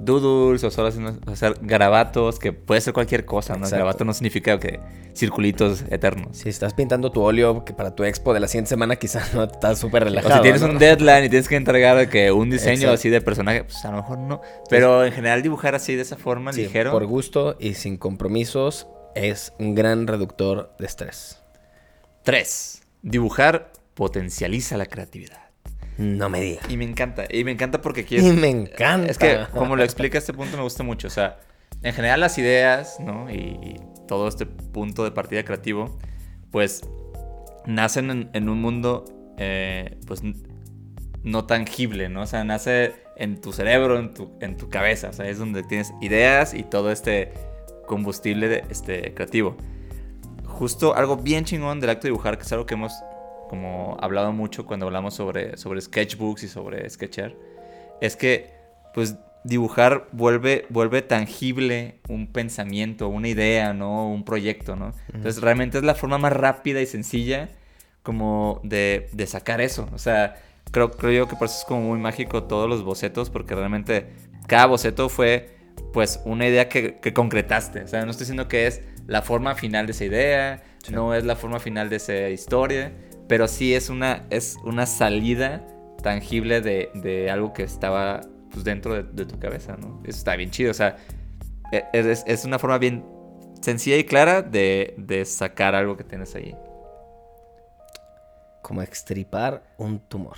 doodles 0.00 0.64
o 0.64 0.70
solo 0.70 0.88
haciendo, 0.88 1.14
hacer 1.30 1.56
garabatos, 1.60 2.38
que 2.38 2.54
puede 2.54 2.80
ser 2.80 2.94
cualquier 2.94 3.26
cosa, 3.26 3.52
¿no? 3.52 3.58
Exacto. 3.58 3.76
Garabato 3.76 4.04
no 4.06 4.14
significa 4.14 4.58
que 4.58 4.80
circulitos 5.14 5.84
eternos. 5.90 6.38
Si 6.38 6.48
estás 6.48 6.72
pintando 6.72 7.12
tu 7.12 7.20
óleo 7.20 7.64
que 7.66 7.74
para 7.74 7.94
tu 7.94 8.04
expo 8.04 8.32
de 8.32 8.40
la 8.40 8.48
siguiente 8.48 8.70
semana 8.70 8.96
quizás 8.96 9.34
no 9.34 9.44
estás 9.44 9.78
súper 9.78 10.02
O 10.02 10.06
relajado. 10.06 10.36
si 10.36 10.40
tienes 10.42 10.62
¿no? 10.62 10.68
un 10.68 10.78
deadline 10.78 11.24
y 11.24 11.28
tienes 11.28 11.48
que 11.48 11.56
entregar 11.56 12.08
que 12.08 12.32
un 12.32 12.48
diseño 12.48 12.72
Exacto. 12.74 12.94
así 12.94 13.08
de 13.10 13.20
personaje, 13.20 13.64
pues 13.64 13.84
a 13.84 13.90
lo 13.90 13.98
mejor 13.98 14.18
no. 14.18 14.40
Pero 14.70 15.04
en 15.04 15.12
general 15.12 15.42
dibujar 15.42 15.74
así 15.74 15.94
de 15.94 16.02
esa 16.02 16.16
forma, 16.16 16.54
Sí, 16.54 16.62
ligero. 16.62 16.92
Por 16.92 17.04
gusto 17.04 17.56
y 17.60 17.74
sin 17.74 17.98
compromisos 17.98 18.86
es 19.14 19.52
un 19.58 19.74
gran 19.74 20.06
reductor 20.06 20.72
de 20.78 20.86
estrés. 20.86 21.42
Tres, 22.22 22.82
dibujar 23.02 23.72
potencializa 23.92 24.78
la 24.78 24.86
creatividad. 24.86 25.49
No 26.00 26.30
me 26.30 26.40
digas. 26.40 26.64
Y 26.70 26.76
me 26.78 26.84
encanta, 26.84 27.26
y 27.30 27.44
me 27.44 27.50
encanta 27.52 27.82
porque 27.82 28.00
Y 28.00 28.04
quieres... 28.04 28.32
me 28.34 28.48
encanta. 28.48 29.10
Es 29.10 29.18
que, 29.18 29.38
como 29.52 29.76
lo 29.76 29.84
explica 29.84 30.16
este 30.16 30.32
punto, 30.32 30.56
me 30.56 30.62
gusta 30.62 30.82
mucho. 30.82 31.08
O 31.08 31.10
sea, 31.10 31.40
en 31.82 31.92
general 31.92 32.20
las 32.20 32.38
ideas, 32.38 32.98
¿no? 33.00 33.30
Y 33.30 33.78
todo 34.08 34.26
este 34.26 34.46
punto 34.46 35.04
de 35.04 35.10
partida 35.10 35.44
creativo, 35.44 35.98
pues 36.50 36.82
nacen 37.66 38.10
en, 38.10 38.30
en 38.32 38.48
un 38.48 38.62
mundo, 38.62 39.04
eh, 39.36 39.98
pues, 40.06 40.22
no 41.22 41.44
tangible, 41.44 42.08
¿no? 42.08 42.22
O 42.22 42.26
sea, 42.26 42.44
nace 42.44 42.94
en 43.16 43.40
tu 43.42 43.52
cerebro, 43.52 43.98
en 43.98 44.14
tu, 44.14 44.32
en 44.40 44.56
tu 44.56 44.70
cabeza. 44.70 45.10
O 45.10 45.12
sea, 45.12 45.28
es 45.28 45.38
donde 45.38 45.62
tienes 45.64 45.92
ideas 46.00 46.54
y 46.54 46.62
todo 46.62 46.90
este 46.90 47.32
combustible 47.86 48.48
de- 48.48 48.64
este, 48.70 49.12
creativo. 49.12 49.54
Justo 50.46 50.94
algo 50.94 51.16
bien 51.18 51.44
chingón 51.44 51.78
del 51.80 51.90
acto 51.90 52.04
de 52.06 52.12
dibujar, 52.12 52.38
que 52.38 52.44
es 52.44 52.52
algo 52.52 52.64
que 52.64 52.72
hemos 52.74 52.92
como 53.50 53.96
hablado 54.00 54.30
mucho 54.32 54.64
cuando 54.64 54.86
hablamos 54.86 55.12
sobre, 55.14 55.56
sobre 55.56 55.80
sketchbooks 55.80 56.44
y 56.44 56.48
sobre 56.48 56.88
sketchar, 56.88 57.34
es 58.00 58.14
que 58.14 58.52
pues 58.94 59.16
dibujar 59.42 60.06
vuelve, 60.12 60.66
vuelve 60.68 61.02
tangible 61.02 61.96
un 62.08 62.28
pensamiento, 62.28 63.08
una 63.08 63.26
idea, 63.26 63.72
¿no? 63.74 64.08
Un 64.08 64.24
proyecto, 64.24 64.76
¿no? 64.76 64.92
Entonces 65.12 65.42
realmente 65.42 65.78
es 65.78 65.84
la 65.84 65.96
forma 65.96 66.16
más 66.16 66.32
rápida 66.32 66.80
y 66.80 66.86
sencilla 66.86 67.48
como 68.04 68.60
de, 68.62 69.08
de 69.12 69.26
sacar 69.26 69.60
eso. 69.60 69.88
O 69.92 69.98
sea, 69.98 70.36
creo, 70.70 70.92
creo 70.92 71.10
yo 71.10 71.28
que 71.28 71.34
por 71.34 71.46
eso 71.46 71.58
es 71.58 71.64
como 71.64 71.80
muy 71.80 71.98
mágico 71.98 72.44
todos 72.44 72.68
los 72.68 72.84
bocetos, 72.84 73.30
porque 73.30 73.56
realmente 73.56 74.06
cada 74.46 74.66
boceto 74.66 75.08
fue 75.08 75.56
pues 75.92 76.20
una 76.24 76.46
idea 76.46 76.68
que, 76.68 77.00
que 77.00 77.12
concretaste. 77.12 77.80
O 77.82 77.88
sea, 77.88 78.04
no 78.04 78.12
estoy 78.12 78.26
diciendo 78.26 78.46
que 78.46 78.68
es 78.68 78.80
la 79.08 79.22
forma 79.22 79.56
final 79.56 79.86
de 79.86 79.92
esa 79.92 80.04
idea, 80.04 80.62
Sí. 80.82 80.94
no 80.94 81.14
es 81.14 81.24
la 81.24 81.36
forma 81.36 81.60
final 81.60 81.90
de 81.90 81.96
esa 81.96 82.30
historia, 82.30 82.90
pero 83.30 83.46
sí 83.46 83.74
es 83.74 83.88
una, 83.90 84.26
es 84.28 84.56
una 84.64 84.86
salida 84.86 85.64
tangible 86.02 86.60
de, 86.60 86.90
de 86.94 87.30
algo 87.30 87.52
que 87.52 87.62
estaba 87.62 88.22
pues, 88.50 88.64
dentro 88.64 88.92
de, 88.94 89.04
de 89.04 89.24
tu 89.24 89.38
cabeza, 89.38 89.76
¿no? 89.76 90.00
Eso 90.04 90.18
está 90.18 90.34
bien 90.34 90.50
chido, 90.50 90.72
o 90.72 90.74
sea, 90.74 90.96
e- 91.70 91.84
es, 91.92 92.24
es 92.26 92.44
una 92.44 92.58
forma 92.58 92.78
bien 92.78 93.04
sencilla 93.62 93.96
y 93.96 94.04
clara 94.04 94.42
de, 94.42 94.94
de 94.98 95.24
sacar 95.24 95.76
algo 95.76 95.96
que 95.96 96.02
tienes 96.02 96.34
ahí. 96.34 96.56
Como 98.62 98.82
extripar 98.82 99.62
un 99.78 100.00
tumor. 100.00 100.36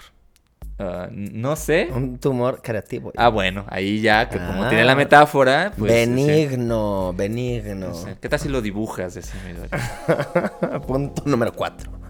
Ah, 0.79 1.09
no 1.11 1.57
sé. 1.57 1.89
Un 1.95 2.19
tumor 2.19 2.61
creativo. 2.63 3.13
Ah, 3.17 3.29
bueno, 3.29 3.65
ahí 3.69 4.01
ya, 4.01 4.29
que 4.29 4.37
como 4.37 4.65
Ah. 4.65 4.69
tiene 4.69 4.85
la 4.85 4.95
metáfora, 4.97 5.73
pues... 5.79 5.91
benigno, 5.93 7.13
benigno. 7.15 7.93
¿Qué 8.21 8.29
tal 8.29 8.39
si 8.39 8.49
lo 8.49 8.61
dibujas 8.61 9.19
punto 10.87 11.23
número 11.25 11.53
4. 11.53 12.02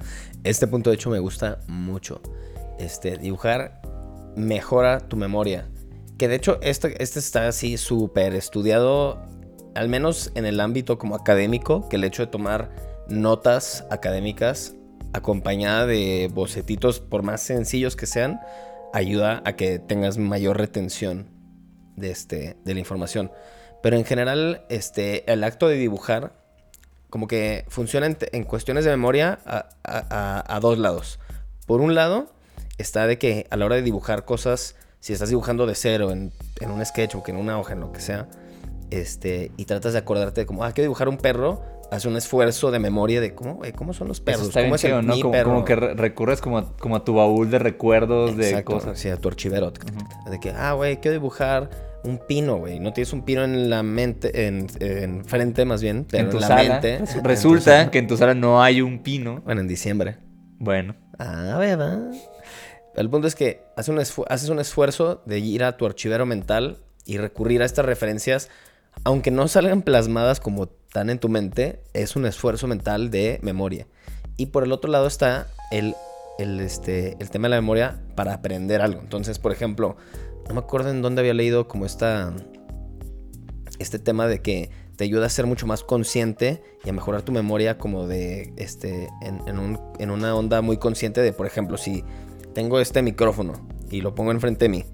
Este 0.44 0.66
punto, 0.66 0.90
de 0.90 0.96
hecho, 0.96 1.10
me 1.10 1.18
gusta 1.18 1.60
mucho. 1.68 2.20
Este, 2.78 3.16
dibujar 3.16 3.80
mejora 4.36 5.00
tu 5.00 5.16
memoria. 5.16 5.68
Que 6.18 6.28
de 6.28 6.36
hecho, 6.36 6.58
este, 6.62 7.02
este 7.02 7.18
está 7.18 7.48
así 7.48 7.76
súper 7.76 8.34
estudiado, 8.34 9.22
al 9.74 9.88
menos 9.88 10.32
en 10.34 10.46
el 10.46 10.60
ámbito 10.60 10.98
como 10.98 11.14
académico, 11.14 11.88
que 11.88 11.96
el 11.96 12.04
hecho 12.04 12.24
de 12.24 12.30
tomar 12.30 12.70
notas 13.08 13.84
académicas 13.90 14.74
acompañada 15.12 15.86
de 15.86 16.30
bocetitos, 16.32 17.00
por 17.00 17.22
más 17.22 17.42
sencillos 17.42 17.96
que 17.96 18.06
sean, 18.06 18.40
ayuda 18.92 19.42
a 19.44 19.54
que 19.54 19.78
tengas 19.78 20.18
mayor 20.18 20.58
retención 20.58 21.28
de, 21.96 22.10
este, 22.10 22.56
de 22.64 22.74
la 22.74 22.80
información. 22.80 23.30
Pero 23.82 23.96
en 23.96 24.04
general, 24.04 24.64
este, 24.68 25.30
el 25.30 25.44
acto 25.44 25.68
de 25.68 25.76
dibujar, 25.76 26.41
como 27.12 27.28
que 27.28 27.66
funciona 27.68 28.06
en, 28.06 28.44
cuestiones 28.44 28.86
de 28.86 28.90
memoria 28.90 29.38
a, 29.44 30.58
dos 30.62 30.78
lados. 30.78 31.20
Por 31.66 31.82
un 31.82 31.94
lado, 31.94 32.32
está 32.78 33.06
de 33.06 33.18
que 33.18 33.46
a 33.50 33.58
la 33.58 33.66
hora 33.66 33.76
de 33.76 33.82
dibujar 33.82 34.24
cosas, 34.24 34.76
si 34.98 35.12
estás 35.12 35.28
dibujando 35.28 35.66
de 35.66 35.74
cero 35.74 36.10
en, 36.10 36.32
en 36.58 36.70
un 36.70 36.82
sketchbook, 36.82 37.28
en 37.28 37.36
una 37.36 37.60
hoja, 37.60 37.74
en 37.74 37.80
lo 37.80 37.92
que 37.92 38.00
sea, 38.00 38.28
este, 38.88 39.52
y 39.58 39.66
tratas 39.66 39.92
de 39.92 39.98
acordarte 39.98 40.40
de 40.40 40.46
como, 40.46 40.64
ah, 40.64 40.72
quiero 40.72 40.86
dibujar 40.86 41.10
un 41.10 41.18
perro, 41.18 41.60
haz 41.90 42.06
un 42.06 42.16
esfuerzo 42.16 42.70
de 42.70 42.78
memoria 42.78 43.20
de 43.20 43.34
cómo, 43.34 43.60
cómo 43.76 43.92
son 43.92 44.08
los 44.08 44.22
perros. 44.22 44.48
¿Cómo 44.48 44.76
es 44.76 44.84
el 44.84 45.06
¿no? 45.06 45.14
como, 45.20 45.66
que 45.66 45.76
recurres 45.76 46.40
como 46.40 46.56
a, 46.56 46.76
como 46.78 46.96
a 46.96 47.04
tu 47.04 47.12
baúl 47.12 47.50
de 47.50 47.58
recuerdos 47.58 48.38
de 48.38 48.64
cosas. 48.64 48.98
Sí, 48.98 49.10
a 49.10 49.18
tu 49.18 49.28
archivero. 49.28 49.70
De 50.30 50.40
que, 50.40 50.50
ah, 50.50 50.72
güey, 50.72 50.96
quiero 50.96 51.12
dibujar 51.12 51.91
un 52.04 52.18
pino, 52.18 52.56
güey. 52.56 52.80
No 52.80 52.92
tienes 52.92 53.12
un 53.12 53.24
pino 53.24 53.44
en 53.44 53.70
la 53.70 53.82
mente, 53.82 54.46
en, 54.46 55.24
frente 55.24 55.64
más 55.64 55.82
bien, 55.82 56.06
pero 56.08 56.24
en, 56.24 56.30
tu 56.30 56.40
la 56.40 56.46
sala, 56.46 56.80
mente. 56.80 57.00
Resulta 57.22 57.90
que 57.90 57.98
en 57.98 58.06
tu 58.06 58.16
sala 58.16 58.34
no 58.34 58.62
hay 58.62 58.82
un 58.82 59.02
pino. 59.02 59.40
Bueno, 59.44 59.60
en 59.60 59.68
diciembre. 59.68 60.16
Bueno. 60.58 60.94
Ah, 61.18 61.56
¿verdad? 61.58 62.10
El 62.94 63.08
punto 63.08 63.26
es 63.26 63.34
que 63.34 63.62
haces 63.76 64.16
un, 64.16 64.24
haces 64.28 64.48
un 64.48 64.58
esfuerzo 64.58 65.22
de 65.26 65.38
ir 65.38 65.64
a 65.64 65.76
tu 65.76 65.86
archivero 65.86 66.26
mental 66.26 66.78
y 67.04 67.18
recurrir 67.18 67.62
a 67.62 67.64
estas 67.64 67.86
referencias, 67.86 68.50
aunque 69.04 69.30
no 69.30 69.48
salgan 69.48 69.82
plasmadas 69.82 70.40
como 70.40 70.68
tan 70.68 71.08
en 71.10 71.18
tu 71.18 71.28
mente, 71.28 71.80
es 71.94 72.16
un 72.16 72.26
esfuerzo 72.26 72.66
mental 72.66 73.10
de 73.10 73.38
memoria. 73.42 73.86
Y 74.36 74.46
por 74.46 74.64
el 74.64 74.72
otro 74.72 74.90
lado 74.90 75.06
está 75.06 75.48
el, 75.70 75.94
el, 76.38 76.60
este, 76.60 77.16
el 77.18 77.30
tema 77.30 77.46
de 77.46 77.50
la 77.50 77.60
memoria 77.60 78.00
para 78.14 78.34
aprender 78.34 78.82
algo. 78.82 79.00
Entonces, 79.00 79.38
por 79.38 79.52
ejemplo, 79.52 79.96
no 80.48 80.54
me 80.54 80.60
acuerdo 80.60 80.90
en 80.90 81.02
dónde 81.02 81.20
había 81.20 81.34
leído 81.34 81.68
como 81.68 81.86
esta, 81.86 82.34
este 83.78 83.98
tema 83.98 84.26
de 84.26 84.42
que 84.42 84.70
te 84.96 85.04
ayuda 85.04 85.26
a 85.26 85.30
ser 85.30 85.46
mucho 85.46 85.66
más 85.66 85.82
consciente 85.84 86.62
y 86.84 86.90
a 86.90 86.92
mejorar 86.92 87.22
tu 87.22 87.32
memoria 87.32 87.78
como 87.78 88.06
de, 88.06 88.52
este, 88.56 89.08
en, 89.22 89.58
un, 89.58 89.80
en 89.98 90.10
una 90.10 90.34
onda 90.34 90.60
muy 90.62 90.76
consciente 90.76 91.20
de, 91.20 91.32
por 91.32 91.46
ejemplo, 91.46 91.76
si 91.76 92.04
tengo 92.54 92.80
este 92.80 93.02
micrófono 93.02 93.68
y 93.90 94.00
lo 94.00 94.14
pongo 94.14 94.30
enfrente 94.30 94.66
de 94.66 94.68
mí 94.68 94.84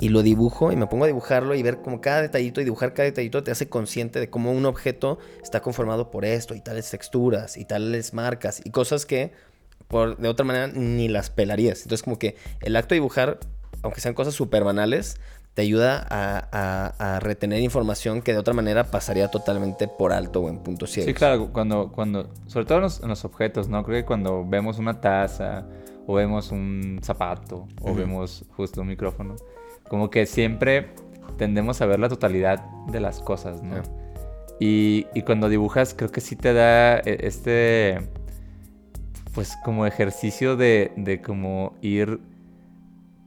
y 0.00 0.10
lo 0.10 0.22
dibujo 0.22 0.72
y 0.72 0.76
me 0.76 0.86
pongo 0.86 1.04
a 1.04 1.06
dibujarlo 1.06 1.54
y 1.54 1.62
ver 1.62 1.80
como 1.80 2.00
cada 2.00 2.22
detallito 2.22 2.60
y 2.60 2.64
dibujar 2.64 2.92
cada 2.92 3.04
detallito 3.04 3.42
te 3.42 3.50
hace 3.50 3.68
consciente 3.68 4.20
de 4.20 4.28
cómo 4.28 4.52
un 4.52 4.66
objeto 4.66 5.18
está 5.42 5.60
conformado 5.60 6.10
por 6.10 6.24
esto 6.24 6.54
y 6.54 6.60
tales 6.60 6.90
texturas 6.90 7.56
y 7.56 7.64
tales 7.64 8.12
marcas 8.12 8.60
y 8.64 8.70
cosas 8.70 9.06
que 9.06 9.32
por, 9.88 10.18
de 10.18 10.28
otra 10.28 10.44
manera 10.44 10.66
ni 10.66 11.08
las 11.08 11.30
pelarías. 11.30 11.82
Entonces 11.82 12.02
como 12.02 12.18
que 12.18 12.36
el 12.60 12.76
acto 12.76 12.90
de 12.90 12.96
dibujar, 12.96 13.38
aunque 13.86 14.00
sean 14.00 14.14
cosas 14.14 14.34
súper 14.34 14.64
banales, 14.64 15.18
te 15.54 15.62
ayuda 15.62 16.06
a, 16.10 17.18
retener 17.20 17.60
información 17.62 18.20
que 18.20 18.32
de 18.32 18.38
otra 18.38 18.52
manera 18.52 18.84
pasaría 18.84 19.30
totalmente 19.30 19.88
por 19.88 20.12
alto 20.12 20.42
o 20.42 20.50
en 20.50 20.58
punto 20.58 20.86
ciegos. 20.86 21.08
Sí, 21.08 21.14
claro, 21.14 21.50
cuando, 21.50 21.90
cuando 21.90 22.28
sobre 22.46 22.66
todo 22.66 22.78
en 22.78 22.82
los, 22.82 23.02
en 23.02 23.08
los 23.08 23.24
objetos, 23.24 23.68
¿no? 23.68 23.82
Creo 23.82 24.02
que 24.02 24.04
cuando 24.04 24.44
vemos 24.46 24.78
una 24.78 25.00
taza 25.00 25.66
o 26.06 26.14
vemos 26.14 26.52
un 26.52 27.00
zapato 27.02 27.66
o 27.80 27.94
vemos 27.94 28.44
justo 28.54 28.82
un 28.82 28.88
micrófono, 28.88 29.36
como 29.88 30.10
que 30.10 30.26
siempre 30.26 30.90
tendemos 31.38 31.80
a 31.80 31.86
ver 31.86 32.00
la 32.00 32.10
totalidad 32.10 32.62
de 32.88 33.00
las 33.00 33.20
cosas, 33.20 33.62
¿no? 33.62 33.82
Y, 34.60 35.06
y, 35.14 35.22
cuando 35.22 35.48
dibujas 35.48 35.94
creo 35.94 36.10
que 36.10 36.20
sí 36.20 36.36
te 36.36 36.52
da 36.52 36.98
e, 36.98 37.18
este, 37.26 38.08
pues 39.34 39.56
como 39.64 39.86
ejercicio 39.86 40.56
de, 40.56 40.92
de 40.96 41.20
como 41.20 41.74
ir 41.82 42.20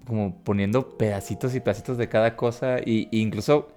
como 0.10 0.44
poniendo 0.44 0.98
pedacitos 0.98 1.56
y 1.56 1.62
pedacitos 1.62 1.98
de 1.98 2.10
cada 2.10 2.36
cosa 2.36 2.80
y, 2.86 3.08
incluso 3.12 3.70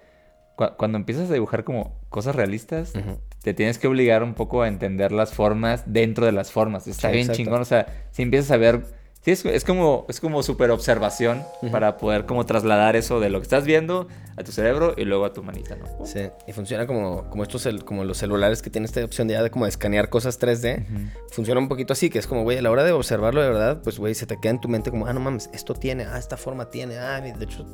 cuando 0.77 0.99
empiezas 0.99 1.31
a 1.31 1.35
dibujar 1.35 1.65
como 1.65 1.95
cosas 2.09 2.35
realistas, 2.35 2.93
te 3.43 3.55
tienes 3.55 3.79
que 3.79 3.87
obligar 3.87 4.23
un 4.23 4.35
poco 4.35 4.63
a 4.63 4.69
entender 4.69 5.13
las 5.13 5.33
formas 5.33 5.85
dentro 5.87 6.27
de 6.27 6.33
las 6.33 6.51
formas. 6.51 6.87
Está 6.87 7.11
bien 7.11 7.31
chingón, 7.31 7.61
o 7.61 7.65
sea, 7.65 7.87
si 8.11 8.23
empiezas 8.23 8.51
a 8.51 8.57
ver 8.57 8.83
Sí, 9.25 9.31
es, 9.31 9.65
como, 9.65 10.05
es 10.09 10.19
como 10.21 10.43
super 10.43 10.73
observación 10.73 11.45
para 11.71 11.97
poder 11.97 12.27
como 12.27 12.45
trasladar 12.45 12.97
eso 12.97 13.21
de 13.21 13.31
lo 13.31 13.39
que 13.39 13.45
estás 13.45 13.65
viendo 13.65 14.09
a 14.37 14.43
tu 14.43 14.51
cerebro 14.51 14.95
y 14.97 15.05
luego 15.05 15.25
a 15.25 15.33
tu 15.33 15.45
manita, 15.45 15.77
¿no? 15.77 16.05
Sí, 16.05 16.29
y 16.49 16.53
funciona 16.53 16.89
como, 16.89 17.31
como 17.31 17.45
estos, 17.45 17.69
como 17.85 18.03
los 18.03 18.19
celulares 18.19 18.63
que 18.63 18.71
tienen 18.71 18.87
esta 18.87 19.05
opción 19.05 19.29
de 19.29 19.35
ya 19.35 19.43
de 19.45 19.51
como 19.53 19.67
escanear 19.67 20.09
cosas 20.09 20.41
3D. 20.41 20.85
Funciona 21.31 21.61
un 21.61 21.69
poquito 21.69 21.93
así, 21.93 22.11
que 22.11 22.19
es 22.19 22.27
como, 22.27 22.43
güey, 22.43 22.59
a 22.59 22.63
la 22.63 22.73
hora 22.73 22.83
de 22.83 22.91
observarlo 22.91 23.41
de 23.43 23.49
verdad, 23.49 23.81
pues, 23.85 24.01
güey, 24.01 24.17
se 24.17 24.27
te 24.27 24.41
queda 24.41 24.51
en 24.51 24.61
tu 24.61 24.69
mente 24.69 24.91
como, 24.91 25.07
ah, 25.07 25.13
no 25.13 25.21
mames, 25.21 25.51
esto 25.53 25.75
tiene, 25.75 26.05
ah, 26.05 26.19
esta 26.19 26.37
forma 26.37 26.69
tiene, 26.71 26.99
ah, 26.99 27.21
de 27.21 27.45
hecho, 27.45 27.65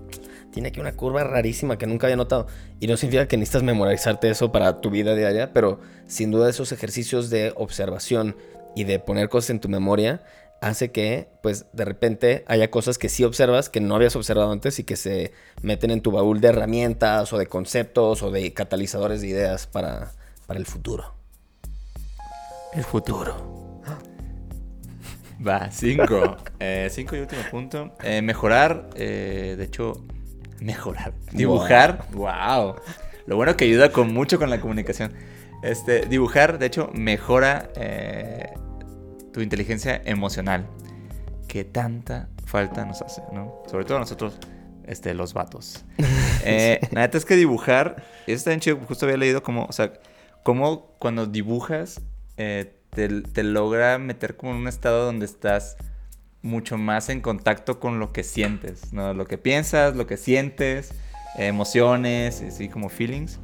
tiene 0.52 0.68
aquí 0.68 0.80
una 0.80 0.92
curva 0.92 1.24
rarísima 1.24 1.78
que 1.78 1.86
nunca 1.86 2.08
había 2.08 2.16
notado. 2.16 2.46
Y 2.78 2.88
no 2.88 2.98
significa 2.98 3.26
que 3.26 3.38
necesitas 3.38 3.62
memorizarte 3.62 4.28
eso 4.28 4.52
para 4.52 4.82
tu 4.82 4.90
vida 4.90 5.14
diaria, 5.14 5.54
pero 5.54 5.80
sin 6.06 6.30
duda 6.30 6.50
esos 6.50 6.72
ejercicios 6.72 7.30
de 7.30 7.54
observación 7.56 8.36
y 8.76 8.84
de 8.84 8.98
poner 8.98 9.30
cosas 9.30 9.48
en 9.50 9.60
tu 9.60 9.70
memoria 9.70 10.22
hace 10.60 10.90
que, 10.90 11.28
pues, 11.42 11.66
de 11.72 11.84
repente 11.84 12.44
haya 12.46 12.70
cosas 12.70 12.98
que 12.98 13.08
sí 13.08 13.24
observas 13.24 13.68
que 13.68 13.80
no 13.80 13.94
habías 13.94 14.16
observado 14.16 14.50
antes 14.50 14.78
y 14.78 14.84
que 14.84 14.96
se 14.96 15.32
meten 15.62 15.90
en 15.90 16.00
tu 16.00 16.10
baúl 16.10 16.40
de 16.40 16.48
herramientas 16.48 17.32
o 17.32 17.38
de 17.38 17.46
conceptos 17.46 18.22
o 18.22 18.30
de 18.30 18.52
catalizadores 18.52 19.20
de 19.20 19.28
ideas 19.28 19.66
para, 19.66 20.12
para 20.46 20.58
el 20.58 20.66
futuro. 20.66 21.14
El 22.74 22.84
futuro. 22.84 23.58
Va, 25.46 25.70
cinco. 25.70 26.36
Eh, 26.60 26.88
cinco 26.90 27.14
y 27.14 27.20
último 27.20 27.42
punto. 27.52 27.92
Eh, 28.02 28.20
mejorar, 28.20 28.90
eh, 28.96 29.54
de 29.56 29.64
hecho, 29.64 30.04
mejorar. 30.60 31.12
Dibujar. 31.30 32.04
Wow. 32.12 32.74
Lo 33.26 33.36
bueno 33.36 33.56
que 33.56 33.64
ayuda 33.64 33.92
con 33.92 34.12
mucho 34.12 34.40
con 34.40 34.50
la 34.50 34.60
comunicación. 34.60 35.12
Este, 35.62 36.06
dibujar, 36.06 36.58
de 36.58 36.66
hecho, 36.66 36.90
mejora 36.94 37.70
tu 39.32 39.40
inteligencia 39.40 40.00
emocional, 40.04 40.66
que 41.47 41.64
tanta 41.64 42.28
falta 42.44 42.85
nos 42.85 43.02
hace, 43.02 43.23
¿no? 43.32 43.62
Sobre 43.70 43.85
todo 43.85 43.99
nosotros, 43.99 44.38
este, 44.87 45.14
los 45.14 45.35
vatos. 45.35 45.85
Eh, 46.44 46.80
la 46.92 47.02
neta 47.02 47.18
es 47.18 47.26
que 47.26 47.37
dibujar, 47.37 48.04
eso 48.26 48.37
está 48.37 48.50
bien 48.50 48.61
chido, 48.61 48.78
justo 48.87 49.04
había 49.04 49.18
leído 49.18 49.42
como, 49.42 49.64
o 49.64 49.73
sea, 49.73 49.92
como 50.44 50.92
cuando 50.99 51.26
dibujas 51.26 52.00
eh, 52.38 52.73
te, 52.90 53.42
logra 53.42 53.99
meter 53.99 54.37
como 54.37 54.52
en 54.52 54.58
un 54.58 54.68
estado 54.68 55.04
donde 55.04 55.26
estás 55.26 55.76
mucho 56.40 56.78
más 56.78 57.08
en 57.08 57.20
contacto 57.20 57.80
con 57.80 57.99
lo 57.99 58.12
que 58.12 58.25
sientes, 58.25 58.92
¿no? 58.92 59.12
Lo 59.12 59.26
que 59.26 59.37
piensas, 59.37 59.94
lo 59.97 60.06
que 60.06 60.16
sientes, 60.16 60.92
emociones, 61.37 62.40
así 62.40 62.68
como 62.68 62.88
feelings. 62.88 63.38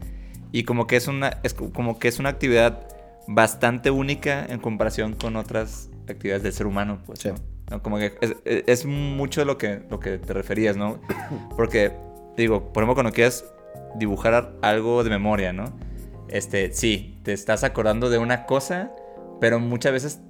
Y 0.52 0.64
como 0.64 0.86
que 0.86 0.96
es 0.96 1.08
una, 1.08 1.40
es 1.42 1.52
como 1.52 1.98
que 1.98 2.08
es 2.08 2.18
una 2.18 2.30
actividad 2.30 2.86
bastante 3.26 3.90
única 3.90 4.44
en 4.44 4.60
comparación 4.60 5.14
con 5.14 5.36
otras 5.36 5.90
actividades 6.08 6.42
del 6.42 6.52
ser 6.52 6.66
humano, 6.66 7.00
pues. 7.06 7.20
Como 7.82 7.98
que 7.98 8.12
es, 8.44 8.84
mucho 8.84 9.44
lo 9.44 9.56
que, 9.56 9.82
lo 9.90 9.98
que 9.98 10.18
te 10.18 10.32
referías, 10.32 10.76
¿no? 10.76 11.00
Porque, 11.56 11.92
digo, 12.36 12.72
por 12.72 12.82
ejemplo, 12.82 12.94
cuando 12.94 13.12
quieres 13.12 13.44
dibujar 13.96 14.52
algo 14.62 15.02
de 15.02 15.10
memoria, 15.10 15.52
¿no? 15.52 15.76
Este, 16.28 16.72
sí, 16.72 17.20
te 17.22 17.32
estás 17.32 17.64
acordando 17.64 18.10
de 18.10 18.18
una 18.18 18.44
cosa, 18.46 18.92
pero 19.40 19.58
muchas 19.60 19.92
veces 19.92 20.20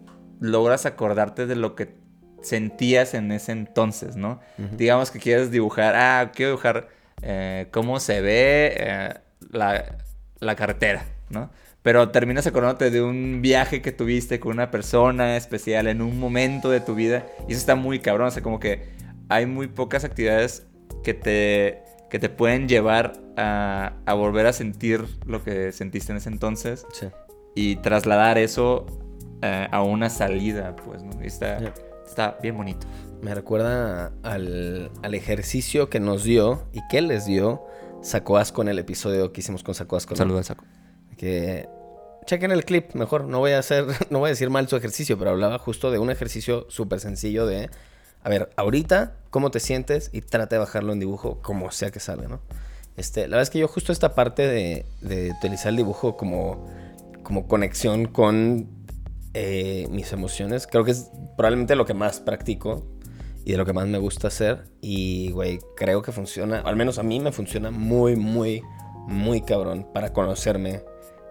logras 0.40 0.86
acordarte 0.86 1.46
de 1.46 1.56
lo 1.56 1.74
que 1.74 1.96
sentías 2.42 3.14
en 3.14 3.32
ese 3.32 3.52
entonces, 3.52 4.16
¿no? 4.16 4.40
Digamos 4.76 5.10
que 5.10 5.18
quieres 5.18 5.50
dibujar, 5.50 5.94
ah, 5.96 6.30
quiero 6.34 6.52
dibujar 6.52 6.88
eh, 7.22 7.68
cómo 7.70 8.00
se 8.00 8.20
ve 8.20 8.74
eh, 8.76 9.14
la, 9.50 9.96
la 10.40 10.54
carretera, 10.54 11.06
¿no? 11.30 11.50
Pero 11.84 12.08
terminas 12.08 12.46
acordándote 12.46 12.90
de 12.90 13.02
un 13.02 13.42
viaje 13.42 13.82
que 13.82 13.92
tuviste 13.92 14.40
con 14.40 14.52
una 14.52 14.70
persona 14.70 15.36
especial 15.36 15.86
en 15.86 16.00
un 16.00 16.18
momento 16.18 16.70
de 16.70 16.80
tu 16.80 16.94
vida. 16.94 17.26
Y 17.46 17.52
eso 17.52 17.60
está 17.60 17.74
muy 17.74 17.98
cabrón. 17.98 18.28
O 18.28 18.30
sea, 18.30 18.42
como 18.42 18.58
que 18.58 18.88
hay 19.28 19.44
muy 19.44 19.68
pocas 19.68 20.02
actividades 20.02 20.66
que 21.02 21.12
te, 21.12 21.82
que 22.08 22.18
te 22.18 22.30
pueden 22.30 22.68
llevar 22.68 23.12
a, 23.36 23.98
a 24.06 24.14
volver 24.14 24.46
a 24.46 24.54
sentir 24.54 25.04
lo 25.26 25.44
que 25.44 25.72
sentiste 25.72 26.10
en 26.12 26.16
ese 26.16 26.30
entonces. 26.30 26.86
Sí. 26.94 27.08
Y 27.54 27.76
trasladar 27.76 28.38
eso 28.38 28.86
eh, 29.42 29.68
a 29.70 29.82
una 29.82 30.08
salida, 30.08 30.74
pues, 30.76 31.02
¿no? 31.02 31.22
Y 31.22 31.26
está, 31.26 31.74
está 32.06 32.38
bien 32.40 32.56
bonito. 32.56 32.86
Me 33.20 33.34
recuerda 33.34 34.10
al, 34.22 34.90
al, 35.02 35.14
ejercicio 35.14 35.90
que 35.90 36.00
nos 36.00 36.24
dio 36.24 36.66
y 36.72 36.80
que 36.88 37.02
les 37.02 37.26
dio 37.26 37.62
Sacoas 38.00 38.52
con 38.52 38.68
el 38.68 38.78
episodio 38.78 39.34
que 39.34 39.42
hicimos 39.42 39.62
con 39.62 39.74
Sacoas. 39.74 40.06
Saludos, 40.14 40.46
Saco. 40.46 40.64
Que 41.18 41.73
chequen 42.26 42.52
el 42.52 42.64
clip, 42.64 42.94
mejor. 42.94 43.24
No 43.24 43.38
voy 43.38 43.52
a 43.52 43.58
hacer, 43.58 43.86
no 44.10 44.18
voy 44.20 44.28
a 44.28 44.30
decir 44.30 44.50
mal 44.50 44.68
su 44.68 44.76
ejercicio, 44.76 45.18
pero 45.18 45.30
hablaba 45.30 45.58
justo 45.58 45.90
de 45.90 45.98
un 45.98 46.10
ejercicio 46.10 46.66
súper 46.68 47.00
sencillo 47.00 47.46
de, 47.46 47.70
a 48.22 48.28
ver, 48.28 48.50
ahorita, 48.56 49.16
¿cómo 49.30 49.50
te 49.50 49.60
sientes? 49.60 50.10
Y 50.12 50.20
trata 50.22 50.56
de 50.56 50.60
bajarlo 50.60 50.92
en 50.92 51.00
dibujo 51.00 51.40
como 51.42 51.70
sea 51.70 51.90
que 51.90 52.00
salga, 52.00 52.28
¿no? 52.28 52.40
Este, 52.96 53.22
la 53.22 53.36
verdad 53.36 53.42
es 53.42 53.50
que 53.50 53.58
yo 53.58 53.68
justo 53.68 53.92
esta 53.92 54.14
parte 54.14 54.46
de, 54.46 54.86
utilizar 55.36 55.70
el 55.70 55.76
dibujo 55.76 56.16
como, 56.16 56.68
como 57.22 57.48
conexión 57.48 58.06
con 58.06 58.68
eh, 59.34 59.88
mis 59.90 60.12
emociones. 60.12 60.66
Creo 60.66 60.84
que 60.84 60.92
es 60.92 61.10
probablemente 61.36 61.74
lo 61.74 61.86
que 61.86 61.94
más 61.94 62.20
practico 62.20 62.86
y 63.44 63.52
de 63.52 63.58
lo 63.58 63.66
que 63.66 63.72
más 63.72 63.88
me 63.88 63.98
gusta 63.98 64.28
hacer. 64.28 64.64
Y, 64.80 65.32
güey, 65.32 65.58
creo 65.76 66.02
que 66.02 66.12
funciona, 66.12 66.60
al 66.60 66.76
menos 66.76 66.98
a 66.98 67.02
mí 67.02 67.18
me 67.18 67.32
funciona 67.32 67.70
muy, 67.70 68.14
muy, 68.16 68.62
muy 69.08 69.42
cabrón 69.42 69.88
para 69.92 70.12
conocerme 70.12 70.82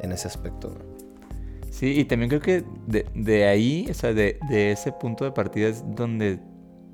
en 0.03 0.11
ese 0.11 0.27
aspecto. 0.27 0.69
¿no? 0.69 1.03
Sí, 1.71 1.99
y 1.99 2.05
también 2.05 2.29
creo 2.29 2.41
que 2.41 2.63
de, 2.85 3.05
de 3.15 3.45
ahí, 3.45 3.87
o 3.89 3.93
sea, 3.95 4.13
de, 4.13 4.37
de 4.47 4.71
ese 4.71 4.91
punto 4.91 5.25
de 5.25 5.31
partida 5.31 5.67
es 5.69 5.83
donde 5.95 6.39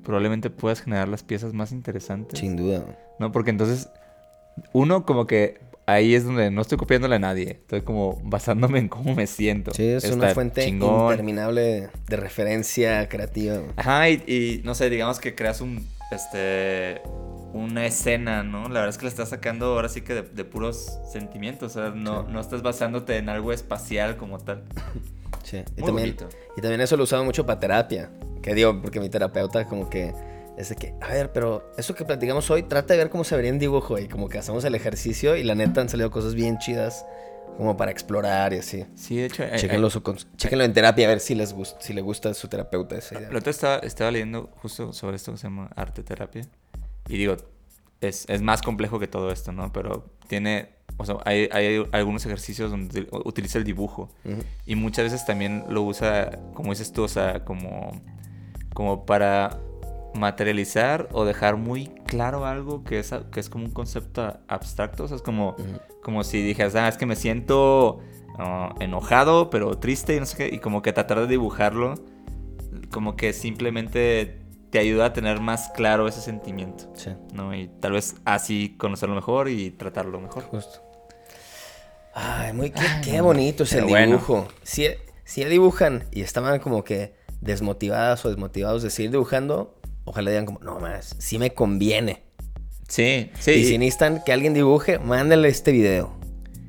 probablemente 0.02 0.48
puedas 0.48 0.80
generar 0.80 1.06
las 1.06 1.22
piezas 1.22 1.52
más 1.52 1.70
interesantes. 1.72 2.40
Sin 2.40 2.56
duda. 2.56 2.84
¿No? 3.18 3.30
Porque 3.30 3.50
entonces, 3.50 3.90
uno 4.72 5.04
como 5.04 5.26
que 5.26 5.60
ahí 5.86 6.14
es 6.14 6.24
donde 6.24 6.50
no 6.50 6.62
estoy 6.62 6.78
copiándole 6.78 7.16
a 7.16 7.18
nadie. 7.18 7.58
Estoy 7.60 7.82
como 7.82 8.20
basándome 8.24 8.78
en 8.78 8.88
cómo 8.88 9.14
me 9.14 9.26
siento. 9.26 9.72
Sí, 9.74 9.84
es 9.84 10.10
una 10.10 10.30
fuente 10.30 10.64
chingón. 10.64 11.10
interminable 11.10 11.90
de 12.08 12.16
referencia 12.16 13.08
creativa. 13.08 13.60
Ajá, 13.76 14.08
y, 14.08 14.22
y, 14.26 14.62
no 14.64 14.74
sé, 14.74 14.88
digamos 14.88 15.20
que 15.20 15.34
creas 15.34 15.60
un, 15.60 15.86
este, 16.10 17.02
una 17.52 17.84
escena, 17.86 18.42
¿no? 18.42 18.62
La 18.64 18.80
verdad 18.80 18.88
es 18.90 18.98
que 18.98 19.04
la 19.04 19.08
estás 19.10 19.28
sacando 19.30 19.66
ahora 19.66 19.88
sí 19.88 20.02
que 20.02 20.14
de, 20.14 20.22
de 20.22 20.44
puros 20.44 20.98
sentimientos, 21.12 21.76
o 21.76 21.80
sea, 21.80 21.90
no, 21.90 22.22
no 22.24 22.40
estás 22.40 22.62
basándote 22.62 23.16
en 23.16 23.28
algo 23.28 23.52
espacial 23.52 24.16
como 24.16 24.38
tal. 24.38 24.64
Sí. 25.42 25.56
Y 25.56 25.80
Muy 25.80 25.86
también, 25.86 25.94
bonito. 26.16 26.28
y 26.56 26.60
también 26.60 26.80
eso 26.82 26.96
lo 26.96 27.02
he 27.02 27.04
usado 27.04 27.24
mucho 27.24 27.44
para 27.46 27.58
terapia. 27.58 28.10
Que 28.42 28.54
digo, 28.54 28.80
porque 28.80 29.00
mi 29.00 29.08
terapeuta 29.08 29.66
como 29.66 29.88
que 29.90 30.14
es 30.56 30.68
de 30.68 30.76
que, 30.76 30.94
a 31.00 31.08
ver, 31.08 31.32
pero 31.32 31.72
eso 31.76 31.94
que 31.94 32.04
platicamos 32.04 32.48
hoy, 32.50 32.62
trata 32.62 32.92
de 32.94 32.98
ver 32.98 33.10
cómo 33.10 33.24
se 33.24 33.34
vería 33.34 33.50
en 33.50 33.58
dibujo. 33.58 33.98
Y 33.98 34.06
como 34.06 34.28
que 34.28 34.38
hacemos 34.38 34.64
el 34.64 34.74
ejercicio 34.76 35.34
y 35.36 35.42
la 35.42 35.54
neta 35.56 35.80
han 35.80 35.88
salido 35.88 36.10
cosas 36.12 36.34
bien 36.34 36.58
chidas 36.58 37.04
como 37.56 37.76
para 37.76 37.90
explorar 37.90 38.52
y 38.52 38.58
así. 38.58 38.84
Sí, 38.94 39.16
de 39.16 39.24
hecho, 39.26 39.42
hay- 39.42 39.58
Chéquenlo, 39.58 39.86
hay- 39.88 39.90
su 39.92 40.26
chéquenlo 40.36 40.62
en 40.64 40.72
terapia 40.72 41.06
a 41.06 41.08
ver 41.08 41.20
si 41.20 41.34
les 41.34 41.52
gusta, 41.52 41.80
si 41.80 41.94
le 41.94 42.02
gusta 42.02 42.28
a 42.28 42.34
su 42.34 42.46
terapeuta 42.46 42.96
esa 42.96 43.18
idea. 43.18 43.30
La 43.32 43.38
otra 43.38 43.50
estaba, 43.50 43.78
estaba 43.78 44.10
leyendo 44.12 44.50
justo 44.62 44.92
sobre 44.92 45.16
esto 45.16 45.32
que 45.32 45.38
se 45.38 45.44
llama 45.44 45.70
arte 45.74 46.04
terapia. 46.04 46.42
Y 47.08 47.18
digo, 47.18 47.36
es, 48.00 48.26
es 48.28 48.42
más 48.42 48.62
complejo 48.62 48.98
que 48.98 49.08
todo 49.08 49.30
esto, 49.30 49.52
¿no? 49.52 49.72
Pero 49.72 50.06
tiene, 50.28 50.70
o 50.96 51.04
sea, 51.04 51.16
hay, 51.24 51.48
hay 51.52 51.84
algunos 51.92 52.24
ejercicios 52.24 52.70
donde 52.70 53.08
utiliza 53.24 53.58
el 53.58 53.64
dibujo. 53.64 54.10
Ujú. 54.24 54.42
Y 54.66 54.76
muchas 54.76 55.04
veces 55.04 55.26
también 55.26 55.64
lo 55.68 55.82
usa, 55.82 56.38
como 56.54 56.70
dices 56.70 56.92
tú, 56.92 57.02
o 57.02 57.08
sea, 57.08 57.44
como, 57.44 57.90
como 58.74 59.04
para 59.04 59.60
materializar 60.14 61.08
o 61.12 61.24
dejar 61.24 61.56
muy 61.56 61.86
claro 62.06 62.44
algo 62.44 62.82
que 62.84 62.98
es, 62.98 63.14
que 63.30 63.40
es 63.40 63.48
como 63.48 63.64
un 63.66 63.70
concepto 63.70 64.38
abstracto. 64.48 65.04
O 65.04 65.08
sea, 65.08 65.16
es 65.16 65.22
como, 65.22 65.56
como 66.02 66.24
si 66.24 66.42
dijeras, 66.42 66.74
ah, 66.74 66.88
es 66.88 66.96
que 66.96 67.06
me 67.06 67.16
siento 67.16 68.00
ah, 68.38 68.74
enojado, 68.80 69.50
pero 69.50 69.78
triste 69.78 70.16
y 70.16 70.20
no 70.20 70.26
sé 70.26 70.36
qué. 70.36 70.54
Y 70.54 70.58
como 70.58 70.82
que 70.82 70.92
tratar 70.92 71.20
de 71.20 71.26
dibujarlo, 71.26 71.94
como 72.90 73.16
que 73.16 73.32
simplemente 73.32 74.39
te 74.70 74.78
ayuda 74.78 75.06
a 75.06 75.12
tener 75.12 75.40
más 75.40 75.68
claro 75.70 76.06
ese 76.08 76.20
sentimiento, 76.20 76.90
Sí, 76.94 77.10
¿no? 77.32 77.54
Y 77.54 77.68
tal 77.80 77.92
vez 77.92 78.16
así 78.24 78.76
conocerlo 78.78 79.14
mejor 79.14 79.48
y 79.48 79.70
tratarlo 79.70 80.20
mejor. 80.20 80.44
justo. 80.44 80.80
Ay, 82.14 82.52
muy, 82.52 82.70
qué, 82.70 82.82
qué 83.04 83.20
bonito 83.20 83.62
es 83.64 83.72
el 83.72 83.84
bueno. 83.84 84.06
dibujo. 84.16 84.48
Si, 84.62 84.86
si 85.24 85.42
ya 85.42 85.48
dibujan 85.48 86.04
y 86.10 86.22
estaban 86.22 86.58
como 86.60 86.82
que 86.84 87.14
desmotivadas 87.40 88.24
o 88.24 88.28
desmotivados 88.30 88.82
de 88.82 88.90
seguir 88.90 89.12
dibujando, 89.12 89.78
ojalá 90.04 90.30
digan 90.30 90.46
como, 90.46 90.58
no 90.60 90.80
más, 90.80 91.14
sí 91.18 91.38
me 91.38 91.54
conviene. 91.54 92.24
Sí, 92.88 93.30
sí. 93.38 93.52
Y 93.52 93.64
si 93.64 93.78
necesitan 93.78 94.22
que 94.24 94.32
alguien 94.32 94.52
dibuje, 94.54 94.98
mándale 94.98 95.48
este 95.48 95.70
video. 95.70 96.18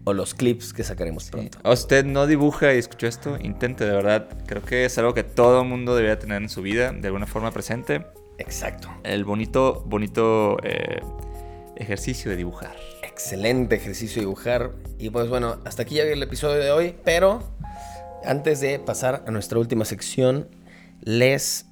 O 0.03 0.13
los 0.13 0.33
clips 0.33 0.73
que 0.73 0.83
sacaremos 0.83 1.23
Sí. 1.25 1.31
pronto. 1.31 1.59
A 1.63 1.71
usted 1.71 2.05
no 2.05 2.25
dibuja 2.27 2.73
y 2.73 2.77
escuchó 2.79 3.07
esto, 3.07 3.37
intente 3.39 3.85
de 3.85 3.91
verdad. 3.91 4.27
Creo 4.47 4.63
que 4.63 4.85
es 4.85 4.97
algo 4.97 5.13
que 5.13 5.23
todo 5.23 5.61
el 5.61 5.67
mundo 5.67 5.95
debería 5.95 6.17
tener 6.17 6.41
en 6.41 6.49
su 6.49 6.61
vida, 6.61 6.91
de 6.91 7.07
alguna 7.07 7.27
forma 7.27 7.51
presente. 7.51 8.05
Exacto. 8.37 8.89
El 9.03 9.23
bonito, 9.25 9.83
bonito 9.85 10.57
eh, 10.63 11.01
ejercicio 11.75 12.31
de 12.31 12.37
dibujar. 12.37 12.75
Excelente 13.03 13.75
ejercicio 13.75 14.21
dibujar. 14.21 14.71
Y 14.97 15.11
pues 15.11 15.29
bueno, 15.29 15.57
hasta 15.65 15.83
aquí 15.83 15.95
llega 15.95 16.11
el 16.11 16.23
episodio 16.23 16.57
de 16.63 16.71
hoy. 16.71 16.95
Pero 17.03 17.43
antes 18.25 18.59
de 18.59 18.79
pasar 18.79 19.23
a 19.27 19.31
nuestra 19.31 19.59
última 19.59 19.85
sección, 19.85 20.47
les 21.01 21.67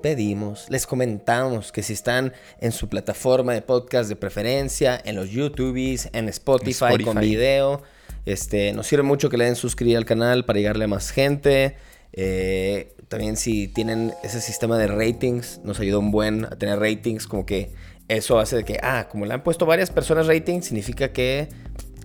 pedimos, 0.00 0.66
les 0.68 0.86
comentamos 0.86 1.72
que 1.72 1.82
si 1.82 1.92
están 1.92 2.32
en 2.60 2.72
su 2.72 2.88
plataforma 2.88 3.52
de 3.52 3.62
podcast 3.62 4.08
de 4.08 4.16
preferencia, 4.16 5.00
en 5.04 5.16
los 5.16 5.30
YouTubes, 5.30 6.10
en 6.12 6.28
Spotify, 6.28 6.70
Spotify. 6.70 7.04
con 7.04 7.20
video, 7.20 7.82
este, 8.26 8.72
nos 8.72 8.86
sirve 8.86 9.02
mucho 9.02 9.28
que 9.28 9.36
le 9.36 9.44
den 9.44 9.56
suscribir 9.56 9.96
al 9.96 10.04
canal 10.04 10.44
para 10.44 10.58
llegarle 10.58 10.84
a 10.84 10.88
más 10.88 11.10
gente. 11.10 11.76
Eh, 12.12 12.94
también 13.08 13.36
si 13.36 13.68
tienen 13.68 14.12
ese 14.22 14.40
sistema 14.40 14.78
de 14.78 14.86
ratings, 14.86 15.60
nos 15.64 15.80
ayuda 15.80 15.98
un 15.98 16.10
buen 16.10 16.44
a 16.44 16.50
tener 16.50 16.78
ratings, 16.78 17.26
como 17.26 17.44
que 17.44 17.72
eso 18.08 18.38
hace 18.38 18.56
de 18.56 18.64
que, 18.64 18.78
ah, 18.82 19.08
como 19.10 19.26
le 19.26 19.34
han 19.34 19.42
puesto 19.42 19.66
varias 19.66 19.90
personas 19.90 20.26
ratings, 20.26 20.66
significa 20.66 21.12
que 21.12 21.48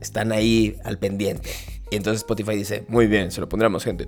están 0.02 0.32
ahí 0.32 0.78
al 0.84 1.00
pendiente. 1.00 1.50
Y 1.92 1.98
entonces 1.98 2.22
Spotify 2.22 2.56
dice, 2.56 2.84
muy 2.88 3.08
bien, 3.08 3.32
se 3.32 3.42
lo 3.42 3.50
pondremos 3.50 3.84
gente. 3.84 4.08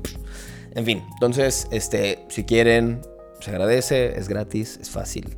En 0.76 0.86
fin, 0.86 1.04
entonces, 1.14 1.68
este, 1.72 2.20
si 2.30 2.44
quieren, 2.44 3.02
se 3.40 3.52
agradece, 3.52 4.18
es 4.18 4.28
gratis, 4.28 4.78
es 4.82 4.90
fácil. 4.90 5.38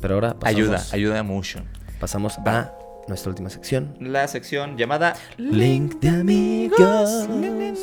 Pero 0.00 0.14
ahora 0.14 0.38
pasamos, 0.38 0.56
Ayuda, 0.56 0.84
ayuda 0.92 1.22
mucho. 1.22 1.60
pasamos 2.00 2.38
a 2.44 2.72
nuestra 3.08 3.30
última 3.30 3.50
sección. 3.50 3.96
La 4.00 4.26
sección 4.28 4.76
llamada 4.76 5.14
Link 5.36 6.00
de 6.00 6.08
amigos. 6.08 7.28
Link 7.28 7.78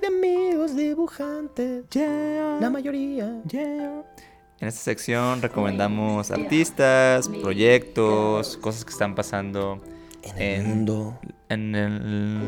de 0.00 0.06
amigos 0.06 0.76
dibujantes. 0.76 1.84
La 1.94 2.70
mayoría. 2.70 3.40
En 3.52 4.68
esta 4.68 4.80
sección 4.80 5.42
recomendamos 5.42 6.30
artistas, 6.30 7.28
proyectos, 7.28 8.56
cosas 8.58 8.84
que 8.84 8.90
están 8.90 9.14
pasando 9.14 9.82
En 10.36 10.40
el 10.40 10.64
mundo 10.66 11.18
en 11.50 11.74
el, 11.74 11.96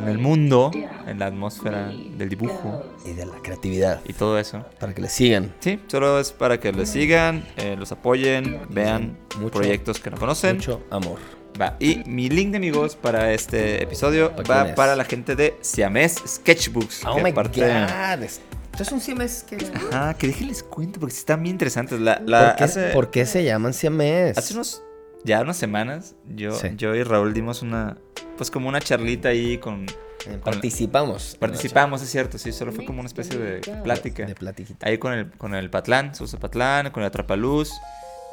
en 0.02 0.08
el 0.08 0.18
mundo, 0.18 0.70
en 1.06 1.18
la 1.18 1.26
atmósfera 1.26 1.92
del 2.16 2.28
dibujo 2.28 2.82
y 3.04 3.12
de 3.12 3.26
la 3.26 3.34
creatividad. 3.42 4.00
y 4.06 4.12
todo 4.14 4.38
eso. 4.38 4.64
Para 4.80 4.94
que 4.94 5.02
le 5.02 5.08
sigan. 5.08 5.54
Sí, 5.60 5.78
solo 5.86 6.18
es 6.18 6.32
para 6.32 6.58
que 6.58 6.72
les 6.72 6.88
sigan, 6.88 7.44
eh, 7.56 7.76
los 7.78 7.92
apoyen, 7.92 8.60
vean 8.70 9.16
Mucho- 9.38 9.50
proyectos 9.58 10.00
que 10.00 10.10
no 10.10 10.16
conocen. 10.16 10.56
Mucho 10.56 10.82
amor. 10.90 11.18
Va, 11.60 11.76
y 11.78 12.02
mi 12.06 12.28
link 12.28 12.50
de 12.50 12.56
amigos 12.58 12.96
para 12.96 13.32
este 13.32 13.82
episodio 13.82 14.34
¿Para 14.34 14.48
va 14.64 14.68
es? 14.70 14.74
para 14.74 14.96
la 14.96 15.04
gente 15.04 15.36
de 15.36 15.56
Siamés 15.60 16.16
Sketchbooks. 16.26 17.04
Oh 17.06 17.18
my 17.20 17.30
aparte- 17.30 17.60
god. 17.60 18.22
Es- 18.24 18.40
Esto 18.72 18.82
es 18.82 18.92
un 18.92 19.00
siamés 19.00 19.42
que. 19.48 19.56
Ah, 19.92 20.14
que 20.18 20.26
déjenles 20.26 20.62
cuento 20.62 21.00
porque 21.00 21.14
están 21.14 21.42
bien 21.42 21.54
interesantes. 21.54 21.98
La, 22.00 22.20
la- 22.26 22.48
¿Por, 22.48 22.56
qué, 22.56 22.64
hace, 22.64 22.86
por 22.88 23.10
qué 23.10 23.24
se 23.24 23.42
llaman 23.44 23.72
siamés? 23.72 24.36
hace 24.36 24.52
unos, 24.52 24.82
ya 25.24 25.40
unas 25.40 25.57
semanas, 25.57 26.14
yo, 26.35 26.52
Sí. 26.52 26.68
yo 26.76 26.94
y 26.94 27.02
Raúl 27.02 27.35
dimos 27.35 27.62
una, 27.62 27.96
pues 28.37 28.50
como 28.50 28.68
una 28.68 28.81
charlita 28.81 29.29
ahí 29.31 29.59
con... 29.59 29.87
Eh, 30.26 30.38
Participamos. 30.44 31.37
Participamos, 31.38 32.02
es 32.02 32.11
cierto, 32.11 32.38
sí, 32.38 32.50
solo 32.52 32.72
fue 32.72 32.85
como 32.85 32.98
una 33.00 33.07
especie 33.07 33.38
de 33.38 33.61
plática. 33.83 34.26
De 34.26 34.35
platiquita. 34.35 34.88
Ahí 34.88 34.98
con 34.98 35.12
el, 35.12 35.31
con 35.33 35.55
el 35.55 35.70
Patlán, 35.70 36.12
Patlán, 36.40 36.90
con 36.90 37.02
el 37.02 37.07
Atrapaluz 37.09 37.70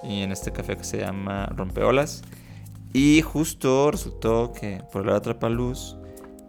y 0.02 0.22
en 0.24 0.32
este 0.32 0.52
café 0.52 0.76
que 0.76 0.84
se 0.84 0.98
llama 1.00 1.46
Rompeolas. 1.56 2.24
Y 2.94 3.22
justo 3.22 3.92
resultó 3.92 4.54
que 4.54 4.82
por 4.92 5.04
el 5.08 5.14
Atrapaluz 5.14 5.96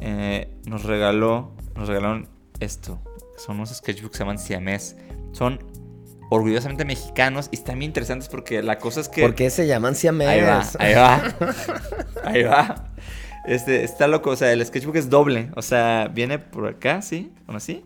eh, 0.00 0.48
nos 0.66 0.84
regaló, 0.84 1.52
nos 1.74 1.88
regalaron 1.88 2.28
esto. 2.60 3.00
Son 3.36 3.56
unos 3.56 3.70
sketchbooks 3.70 4.12
que 4.12 4.16
se 4.18 4.22
llaman 4.24 4.38
Siamés. 4.38 4.96
Son 5.32 5.58
orgullosamente 6.30 6.84
mexicanos 6.84 7.48
y 7.50 7.56
están 7.56 7.78
bien 7.78 7.90
interesantes 7.90 8.28
porque 8.28 8.62
la 8.62 8.78
cosa 8.78 9.00
es 9.00 9.08
que... 9.08 9.22
¿Por 9.22 9.34
qué 9.34 9.50
se 9.50 9.66
llaman 9.66 9.94
siamés? 9.94 10.28
Ahí 10.28 10.40
va, 10.40 10.64
ahí 10.78 10.94
va. 10.94 11.22
Ahí 12.24 12.42
va. 12.42 12.90
Este, 13.44 13.84
está 13.84 14.06
loco, 14.08 14.30
o 14.30 14.36
sea, 14.36 14.52
el 14.52 14.64
sketchbook 14.64 14.96
es 14.96 15.10
doble. 15.10 15.50
O 15.54 15.62
sea, 15.62 16.08
viene 16.12 16.38
por 16.38 16.66
acá, 16.66 17.02
sí, 17.02 17.32
uno 17.46 17.58
así. 17.58 17.84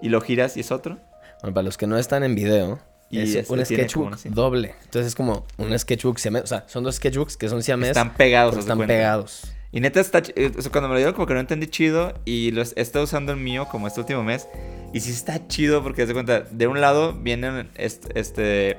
Y 0.00 0.08
lo 0.08 0.20
giras 0.20 0.56
y 0.56 0.60
es 0.60 0.70
otro. 0.70 0.98
Bueno, 1.42 1.54
para 1.54 1.64
los 1.64 1.76
que 1.76 1.86
no 1.86 1.98
están 1.98 2.22
en 2.22 2.34
video, 2.34 2.78
Y 3.10 3.20
es 3.20 3.34
este 3.34 3.52
un 3.52 3.64
sketchbook 3.64 4.22
como 4.22 4.34
doble. 4.34 4.74
Entonces 4.84 5.08
es 5.08 5.14
como 5.14 5.46
un 5.58 5.76
sketchbook 5.76 6.18
siamés. 6.18 6.44
O 6.44 6.46
sea, 6.46 6.64
son 6.68 6.84
dos 6.84 6.96
sketchbooks 6.96 7.36
que 7.36 7.48
son 7.48 7.62
siamés. 7.62 7.90
Están 7.90 8.14
pegados, 8.14 8.56
están 8.56 8.78
cuenta. 8.78 8.94
pegados. 8.94 9.52
Y 9.72 9.80
neta 9.80 10.00
está... 10.00 10.22
eh, 10.34 10.52
O 10.56 10.62
sea, 10.62 10.70
cuando 10.72 10.88
me 10.88 10.94
lo 10.94 10.98
dieron 10.98 11.14
como 11.14 11.26
que 11.26 11.34
no 11.34 11.40
entendí 11.40 11.66
chido. 11.66 12.14
Y 12.24 12.50
los 12.50 12.72
he 12.76 12.80
estado 12.80 13.04
usando 13.04 13.32
el 13.32 13.38
mío 13.38 13.68
como 13.70 13.86
este 13.86 14.00
último 14.00 14.22
mes. 14.22 14.48
Y 14.92 15.00
sí 15.00 15.10
está 15.10 15.46
chido 15.46 15.82
porque, 15.82 16.06
de 16.06 16.12
cuenta, 16.12 16.40
de 16.40 16.66
un 16.66 16.80
lado 16.80 17.12
vienen 17.12 17.70
este... 17.76 18.18
este 18.18 18.78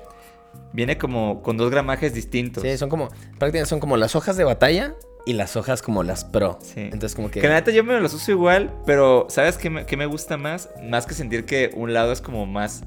viene 0.73 0.97
como 0.97 1.41
con 1.41 1.57
dos 1.57 1.71
gramajes 1.71 2.13
distintos. 2.13 2.63
Sí, 2.63 2.77
son 2.77 2.89
como. 2.89 3.07
Prácticamente 3.39 3.65
son 3.67 3.79
como 3.79 3.97
las 3.97 4.15
hojas 4.15 4.35
de 4.37 4.43
batalla 4.43 4.95
y 5.25 5.33
las 5.33 5.55
hojas 5.55 5.81
como 5.81 6.03
las 6.03 6.25
pro. 6.25 6.59
Sí. 6.61 6.81
Entonces, 6.81 7.15
como 7.15 7.31
que. 7.31 7.39
Que 7.39 7.47
la 7.47 7.55
neta 7.55 7.71
yo 7.71 7.83
me 7.83 7.99
los 7.99 8.13
uso 8.13 8.31
igual, 8.31 8.73
pero 8.85 9.27
¿sabes 9.29 9.57
qué 9.57 9.69
me, 9.69 9.85
qué 9.85 9.95
me 9.95 10.05
gusta 10.05 10.37
más? 10.37 10.69
Más 10.83 11.05
que 11.05 11.13
sentir 11.13 11.45
que 11.45 11.71
un 11.73 11.93
lado 11.93 12.11
es 12.11 12.21
como 12.21 12.45
más 12.45 12.83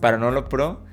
para 0.00 0.16
no 0.16 0.30
lo 0.30 0.48
pro, 0.48 0.84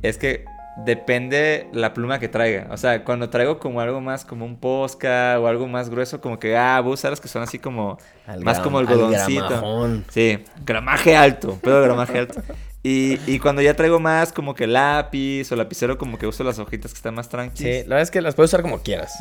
es 0.00 0.16
que 0.16 0.46
depende 0.76 1.68
la 1.72 1.94
pluma 1.94 2.18
que 2.18 2.28
traiga. 2.28 2.66
O 2.70 2.76
sea, 2.76 3.04
cuando 3.04 3.30
traigo 3.30 3.58
como 3.58 3.80
algo 3.80 4.00
más 4.00 4.24
como 4.24 4.44
un 4.44 4.56
posca 4.56 5.38
o 5.40 5.46
algo 5.46 5.66
más 5.68 5.88
grueso, 5.88 6.20
como 6.20 6.38
que, 6.38 6.56
ah, 6.56 6.80
voy 6.80 6.92
a 6.92 6.94
usar 6.94 7.10
los 7.10 7.20
que 7.20 7.28
son 7.28 7.42
así 7.42 7.58
como, 7.58 7.98
Al 8.26 8.40
más 8.44 8.58
gram- 8.58 8.62
como 8.64 8.78
al 8.78 8.88
algodoncito. 8.88 9.46
gramajón. 9.46 10.04
Sí, 10.10 10.44
gramaje 10.64 11.16
alto, 11.16 11.58
pero 11.62 11.82
gramaje 11.82 12.18
alto. 12.18 12.42
Y, 12.82 13.18
y 13.26 13.38
cuando 13.38 13.62
ya 13.62 13.74
traigo 13.74 13.98
más 13.98 14.30
como 14.30 14.54
que 14.54 14.66
lápiz 14.66 15.50
o 15.50 15.56
lapicero, 15.56 15.96
como 15.96 16.18
que 16.18 16.26
uso 16.26 16.44
las 16.44 16.58
hojitas 16.58 16.92
que 16.92 16.98
están 16.98 17.14
más 17.14 17.26
Sí, 17.26 17.30
tranquilas. 17.30 17.78
la 17.86 17.94
verdad 17.94 18.02
es 18.02 18.10
que 18.10 18.20
las 18.20 18.34
puedes 18.34 18.50
usar 18.50 18.60
como 18.60 18.80
quieras. 18.82 19.14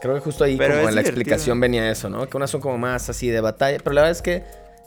Creo 0.00 0.14
que 0.14 0.20
justo 0.20 0.44
ahí 0.44 0.56
Pero 0.56 0.76
como 0.76 0.88
en 0.88 0.94
la 0.94 1.00
explicación 1.00 1.58
venía 1.58 1.90
eso, 1.90 2.08
¿no? 2.08 2.28
Que 2.28 2.36
unas 2.36 2.48
son 2.50 2.60
como 2.60 2.78
más 2.78 3.08
así 3.10 3.28
de 3.28 3.40
batalla, 3.40 3.78
pero 3.82 3.92
la 3.94 4.02
verdad 4.02 4.12
es 4.12 4.22
que 4.22 4.44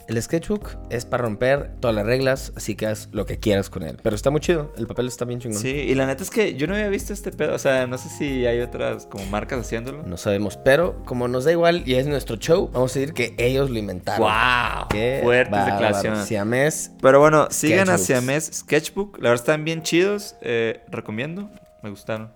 el 0.08 0.20
sketchbook 0.22 0.76
es 0.90 1.04
para 1.04 1.22
romper 1.22 1.72
todas 1.80 1.94
las 1.94 2.04
reglas, 2.06 2.52
así 2.56 2.74
que 2.74 2.86
haz 2.86 3.08
lo 3.12 3.24
que 3.26 3.38
quieras 3.38 3.70
con 3.70 3.82
él. 3.82 3.98
Pero 4.02 4.16
está 4.16 4.30
muy 4.30 4.40
chido, 4.40 4.72
el 4.76 4.86
papel 4.86 5.06
está 5.08 5.24
bien 5.24 5.40
chingón. 5.40 5.60
Sí, 5.60 5.68
y 5.70 5.94
la 5.94 6.06
neta 6.06 6.22
es 6.22 6.30
que 6.30 6.54
yo 6.54 6.66
no 6.66 6.74
había 6.74 6.88
visto 6.88 7.12
este 7.12 7.30
pedo. 7.32 7.54
O 7.54 7.58
sea, 7.58 7.86
no 7.86 7.98
sé 7.98 8.08
si 8.08 8.46
hay 8.46 8.60
otras 8.60 9.06
como 9.06 9.24
marcas 9.26 9.60
haciéndolo. 9.60 10.02
No 10.04 10.16
sabemos, 10.16 10.56
pero 10.56 11.02
como 11.04 11.28
nos 11.28 11.44
da 11.44 11.52
igual 11.52 11.82
y 11.86 11.94
es 11.94 12.06
nuestro 12.06 12.36
show, 12.36 12.68
vamos 12.72 12.94
a 12.96 12.98
decir 13.00 13.14
que 13.14 13.34
ellos 13.38 13.70
lo 13.70 13.78
inventaron. 13.78 14.22
¡Wow! 14.26 14.88
Qué 14.90 15.20
Fuertes 15.22 15.50
bárbaro. 15.52 15.72
declaraciones. 15.74 16.24
Siamés, 16.26 16.90
Pero 17.00 17.20
bueno, 17.20 17.48
sigan 17.50 17.88
a. 17.90 17.98
Siamés 17.98 18.50
Sketchbook. 18.52 19.18
La 19.18 19.30
verdad 19.30 19.42
están 19.42 19.64
bien 19.64 19.82
chidos. 19.82 20.36
eh, 20.42 20.80
recomiendo. 20.90 21.50
Me 21.82 21.90
gustaron. 21.90 22.32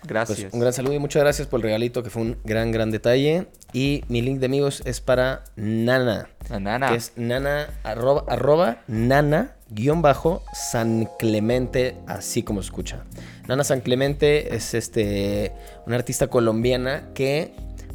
pues 0.00 0.08
Gracias. 0.08 0.52
un 0.52 0.60
gran 0.60 0.72
saludo 0.72 0.94
y 0.94 0.98
muchas 0.98 1.22
gracias 1.22 1.46
por 1.48 1.58
el 1.60 1.64
regalito, 1.64 2.02
que 2.02 2.10
fue 2.10 2.22
un 2.22 2.38
gran, 2.44 2.70
gran 2.72 2.90
detalle. 2.90 3.48
Y 3.72 4.04
mi 4.08 4.22
link 4.22 4.40
de 4.40 4.46
amigos 4.46 4.82
es 4.86 5.00
para 5.00 5.44
Nana. 5.56 6.28
La 6.48 6.58
nana. 6.58 6.88
que 6.88 6.96
es 6.96 7.12
nana, 7.16 7.68
arroba, 7.82 8.24
arroba 8.28 8.78
nana, 8.86 9.56
guion 9.68 10.00
bajo, 10.00 10.42
San 10.54 11.08
Clemente, 11.18 11.96
así 12.06 12.42
como 12.42 12.62
se 12.62 12.66
escucha. 12.66 13.04
Nana 13.46 13.64
San 13.64 13.80
Clemente 13.80 14.54
es 14.54 14.72
este, 14.72 15.52
una 15.86 15.96
artista 15.96 16.28
colombiana 16.28 17.10
que 17.14 17.52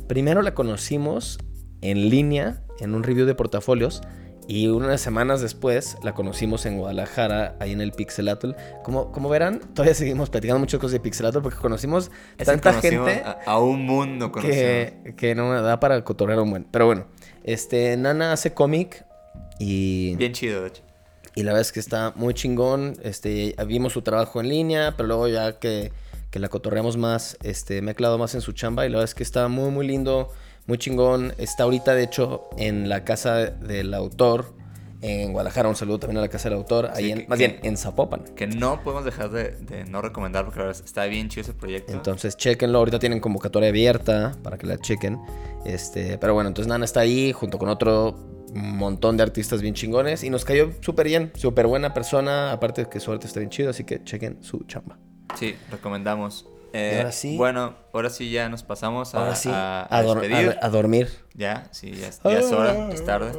primero 0.08 0.42
la 0.44 0.54
conocimos 0.54 1.40
en 1.82 2.10
línea, 2.10 2.62
en 2.80 2.94
un 2.94 3.04
review 3.04 3.26
de 3.26 3.34
portafolios, 3.34 4.02
y 4.48 4.68
unas 4.68 5.00
semanas 5.02 5.42
después 5.42 5.98
la 6.04 6.14
conocimos 6.14 6.66
en 6.66 6.78
Guadalajara, 6.78 7.56
ahí 7.60 7.72
en 7.72 7.82
el 7.82 7.92
Pixelatl. 7.92 8.52
Como, 8.84 9.12
como 9.12 9.30
verán, 9.30 9.60
todavía 9.74 9.96
seguimos 9.96 10.30
platicando 10.30 10.60
muchas 10.60 10.80
cosas 10.80 10.94
de 10.94 11.00
Pixelatl 11.00 11.42
porque 11.42 11.58
conocimos 11.58 12.12
tanta 12.44 12.72
conocimos 12.72 13.08
gente 13.08 13.24
A, 13.26 13.40
a 13.46 13.60
un 13.60 13.86
mundo 13.86 14.32
conocimos. 14.32 14.56
que, 14.58 15.14
que 15.16 15.36
no 15.36 15.50
me 15.50 15.62
da 15.62 15.80
para 15.80 16.04
cotorrear 16.04 16.40
un 16.40 16.50
buen. 16.52 16.64
Pero 16.66 16.86
bueno, 16.86 17.06
este, 17.44 17.96
Nana 17.98 18.34
hace 18.34 18.54
cómic 18.54 19.06
y, 19.60 20.16
Bien 20.18 20.34
chido, 20.34 20.62
de 20.62 20.68
hecho. 20.70 20.84
y 21.36 21.44
la 21.44 21.52
verdad 21.52 21.62
es 21.62 21.72
que 21.72 21.80
está 21.80 22.12
muy 22.16 22.34
chingón. 22.34 22.96
Este, 23.04 23.56
vimos 23.68 23.94
su 23.94 24.02
trabajo 24.02 24.42
en 24.42 24.50
línea, 24.50 24.94
pero 24.98 25.08
luego 25.08 25.28
ya 25.28 25.60
que, 25.60 25.92
que 26.32 26.40
la 26.40 26.50
cotorreamos 26.50 26.98
más, 26.98 27.38
este, 27.44 27.82
me 27.82 27.92
he 27.92 27.96
clavado 27.96 28.18
más 28.18 28.36
en 28.36 28.42
su 28.42 28.52
chamba 28.52 28.86
y 28.86 28.90
la 28.90 28.98
verdad 28.98 29.10
es 29.10 29.16
que 29.16 29.24
está 29.24 29.48
muy, 29.48 29.70
muy 29.72 29.88
lindo, 29.88 30.30
muy 30.68 30.78
chingón. 30.78 31.34
Está 31.38 31.64
ahorita, 31.64 31.94
de 31.96 32.04
hecho, 32.04 32.50
en 32.58 32.90
la 32.90 33.04
casa 33.04 33.36
del 33.38 33.94
autor. 33.94 34.54
En 35.02 35.34
Guadalajara, 35.34 35.68
un 35.68 35.76
saludo 35.76 36.00
también 36.00 36.20
a 36.20 36.22
la 36.22 36.30
casa 36.30 36.48
del 36.48 36.58
autor, 36.58 36.90
ahí 36.94 37.04
Sí, 37.08 37.12
en, 37.12 37.18
que- 37.24 37.28
más 37.28 37.38
bien 37.38 37.60
en 37.64 37.76
Zapopan. 37.76 38.24
Que 38.38 38.48
no 38.48 38.82
podemos 38.84 39.04
dejar 39.04 39.32
de, 39.32 39.52
de 39.52 39.84
no 39.84 40.02
recomendar 40.02 40.46
porque 40.46 40.60
la 40.62 40.68
verdad 40.68 40.82
está 40.86 41.04
bien 41.08 41.28
chido 41.28 41.42
ese 41.42 41.54
proyecto. 41.54 41.92
Entonces, 41.92 42.38
chequenlo. 42.38 42.78
Ahorita 42.78 43.00
tienen 43.00 43.20
convocatoria 43.20 43.68
abierta 43.68 44.32
para 44.42 44.58
que 44.58 44.66
la 44.66 44.78
chequen. 44.78 45.20
Este, 45.66 46.18
pero 46.20 46.34
bueno, 46.34 46.48
entonces 46.48 46.70
Nana 46.70 46.86
está 46.86 47.02
ahí 47.02 47.34
junto 47.34 47.60
con 47.60 47.68
otro 47.68 48.16
montón 48.54 49.18
de 49.18 49.24
artistas 49.24 49.62
bien 49.62 49.74
chingones 49.74 50.24
y 50.24 50.30
nos 50.30 50.46
cayó 50.46 50.70
súper 50.80 51.08
bien, 51.08 51.32
súper 51.36 51.68
buena 51.68 51.94
persona. 51.94 52.54
Aparte 52.54 52.84
de 52.86 52.90
que 52.90 53.02
su 53.02 53.12
arte 53.12 53.28
está 53.28 53.42
bien 53.42 53.50
chido, 53.50 53.72
así 53.72 53.84
que 53.84 54.02
chequen 54.06 54.42
su 54.42 54.60
chamba. 54.68 54.98
Sí, 55.38 55.56
recomendamos. 55.70 56.48
Eh, 56.74 56.96
ahora 56.98 57.12
sí. 57.12 57.38
Bueno, 57.38 57.76
ahora 57.94 58.10
sí 58.10 58.32
ya 58.32 58.50
nos 58.50 58.64
pasamos 58.64 59.14
a, 59.16 59.20
Ahora 59.20 59.36
sí, 59.36 59.50
a- 59.52 59.82
a, 59.84 59.98
a 59.98 60.04
dor- 60.04 60.22
despedir. 60.22 60.58
a- 60.62 60.66
a 60.66 60.70
dormir. 60.70 61.10
Ya, 61.36 61.68
sí, 61.72 61.92
ya, 61.92 62.08
es- 62.08 62.20
ya 62.24 62.40
es 62.40 62.52
hora, 62.52 62.90
es 62.92 63.06
tarde. 63.06 63.32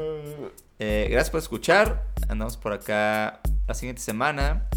Eh, 0.79 1.09
gracias 1.11 1.31
por 1.31 1.39
escuchar. 1.41 2.03
Andamos 2.29 2.57
por 2.57 2.73
acá 2.73 3.41
la 3.67 3.75
siguiente 3.75 4.03
semana. 4.03 4.69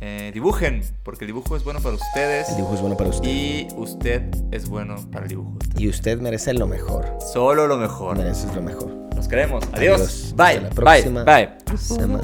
Eh, 0.00 0.30
dibujen, 0.34 0.82
porque 1.02 1.24
el 1.24 1.28
dibujo 1.28 1.56
es 1.56 1.64
bueno 1.64 1.80
para 1.80 1.94
ustedes. 1.94 2.48
El 2.50 2.56
dibujo 2.56 2.74
es 2.74 2.80
bueno 2.80 2.96
para 2.96 3.10
usted. 3.10 3.28
Y 3.28 3.68
usted 3.76 4.22
es 4.50 4.68
bueno 4.68 4.96
para 5.12 5.24
el 5.24 5.28
dibujo. 5.30 5.58
Y 5.76 5.88
usted 5.88 6.18
merece 6.20 6.52
lo 6.54 6.66
mejor. 6.66 7.06
Solo 7.32 7.66
lo 7.66 7.76
mejor. 7.76 8.16
Mereces 8.18 8.54
lo 8.54 8.62
mejor. 8.62 8.88
Nos 9.14 9.28
queremos. 9.28 9.64
Adiós. 9.72 10.00
Adiós. 10.00 10.34
Bye. 10.36 10.46
Hasta 10.46 10.60
la 10.60 10.68
Bye. 10.68 10.68
próxima 10.74 11.24
Bye. 11.24 11.48
semana. 11.78 12.22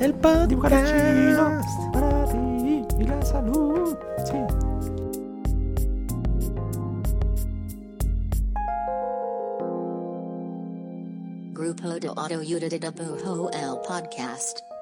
El 0.00 0.14
podcast. 0.14 2.15
Grupo 11.56 11.98
de 11.98 12.08
Auto 12.08 12.38
Unidad 12.38 12.92
Bujo 12.92 13.50
El 13.50 13.80
Podcast. 13.88 14.75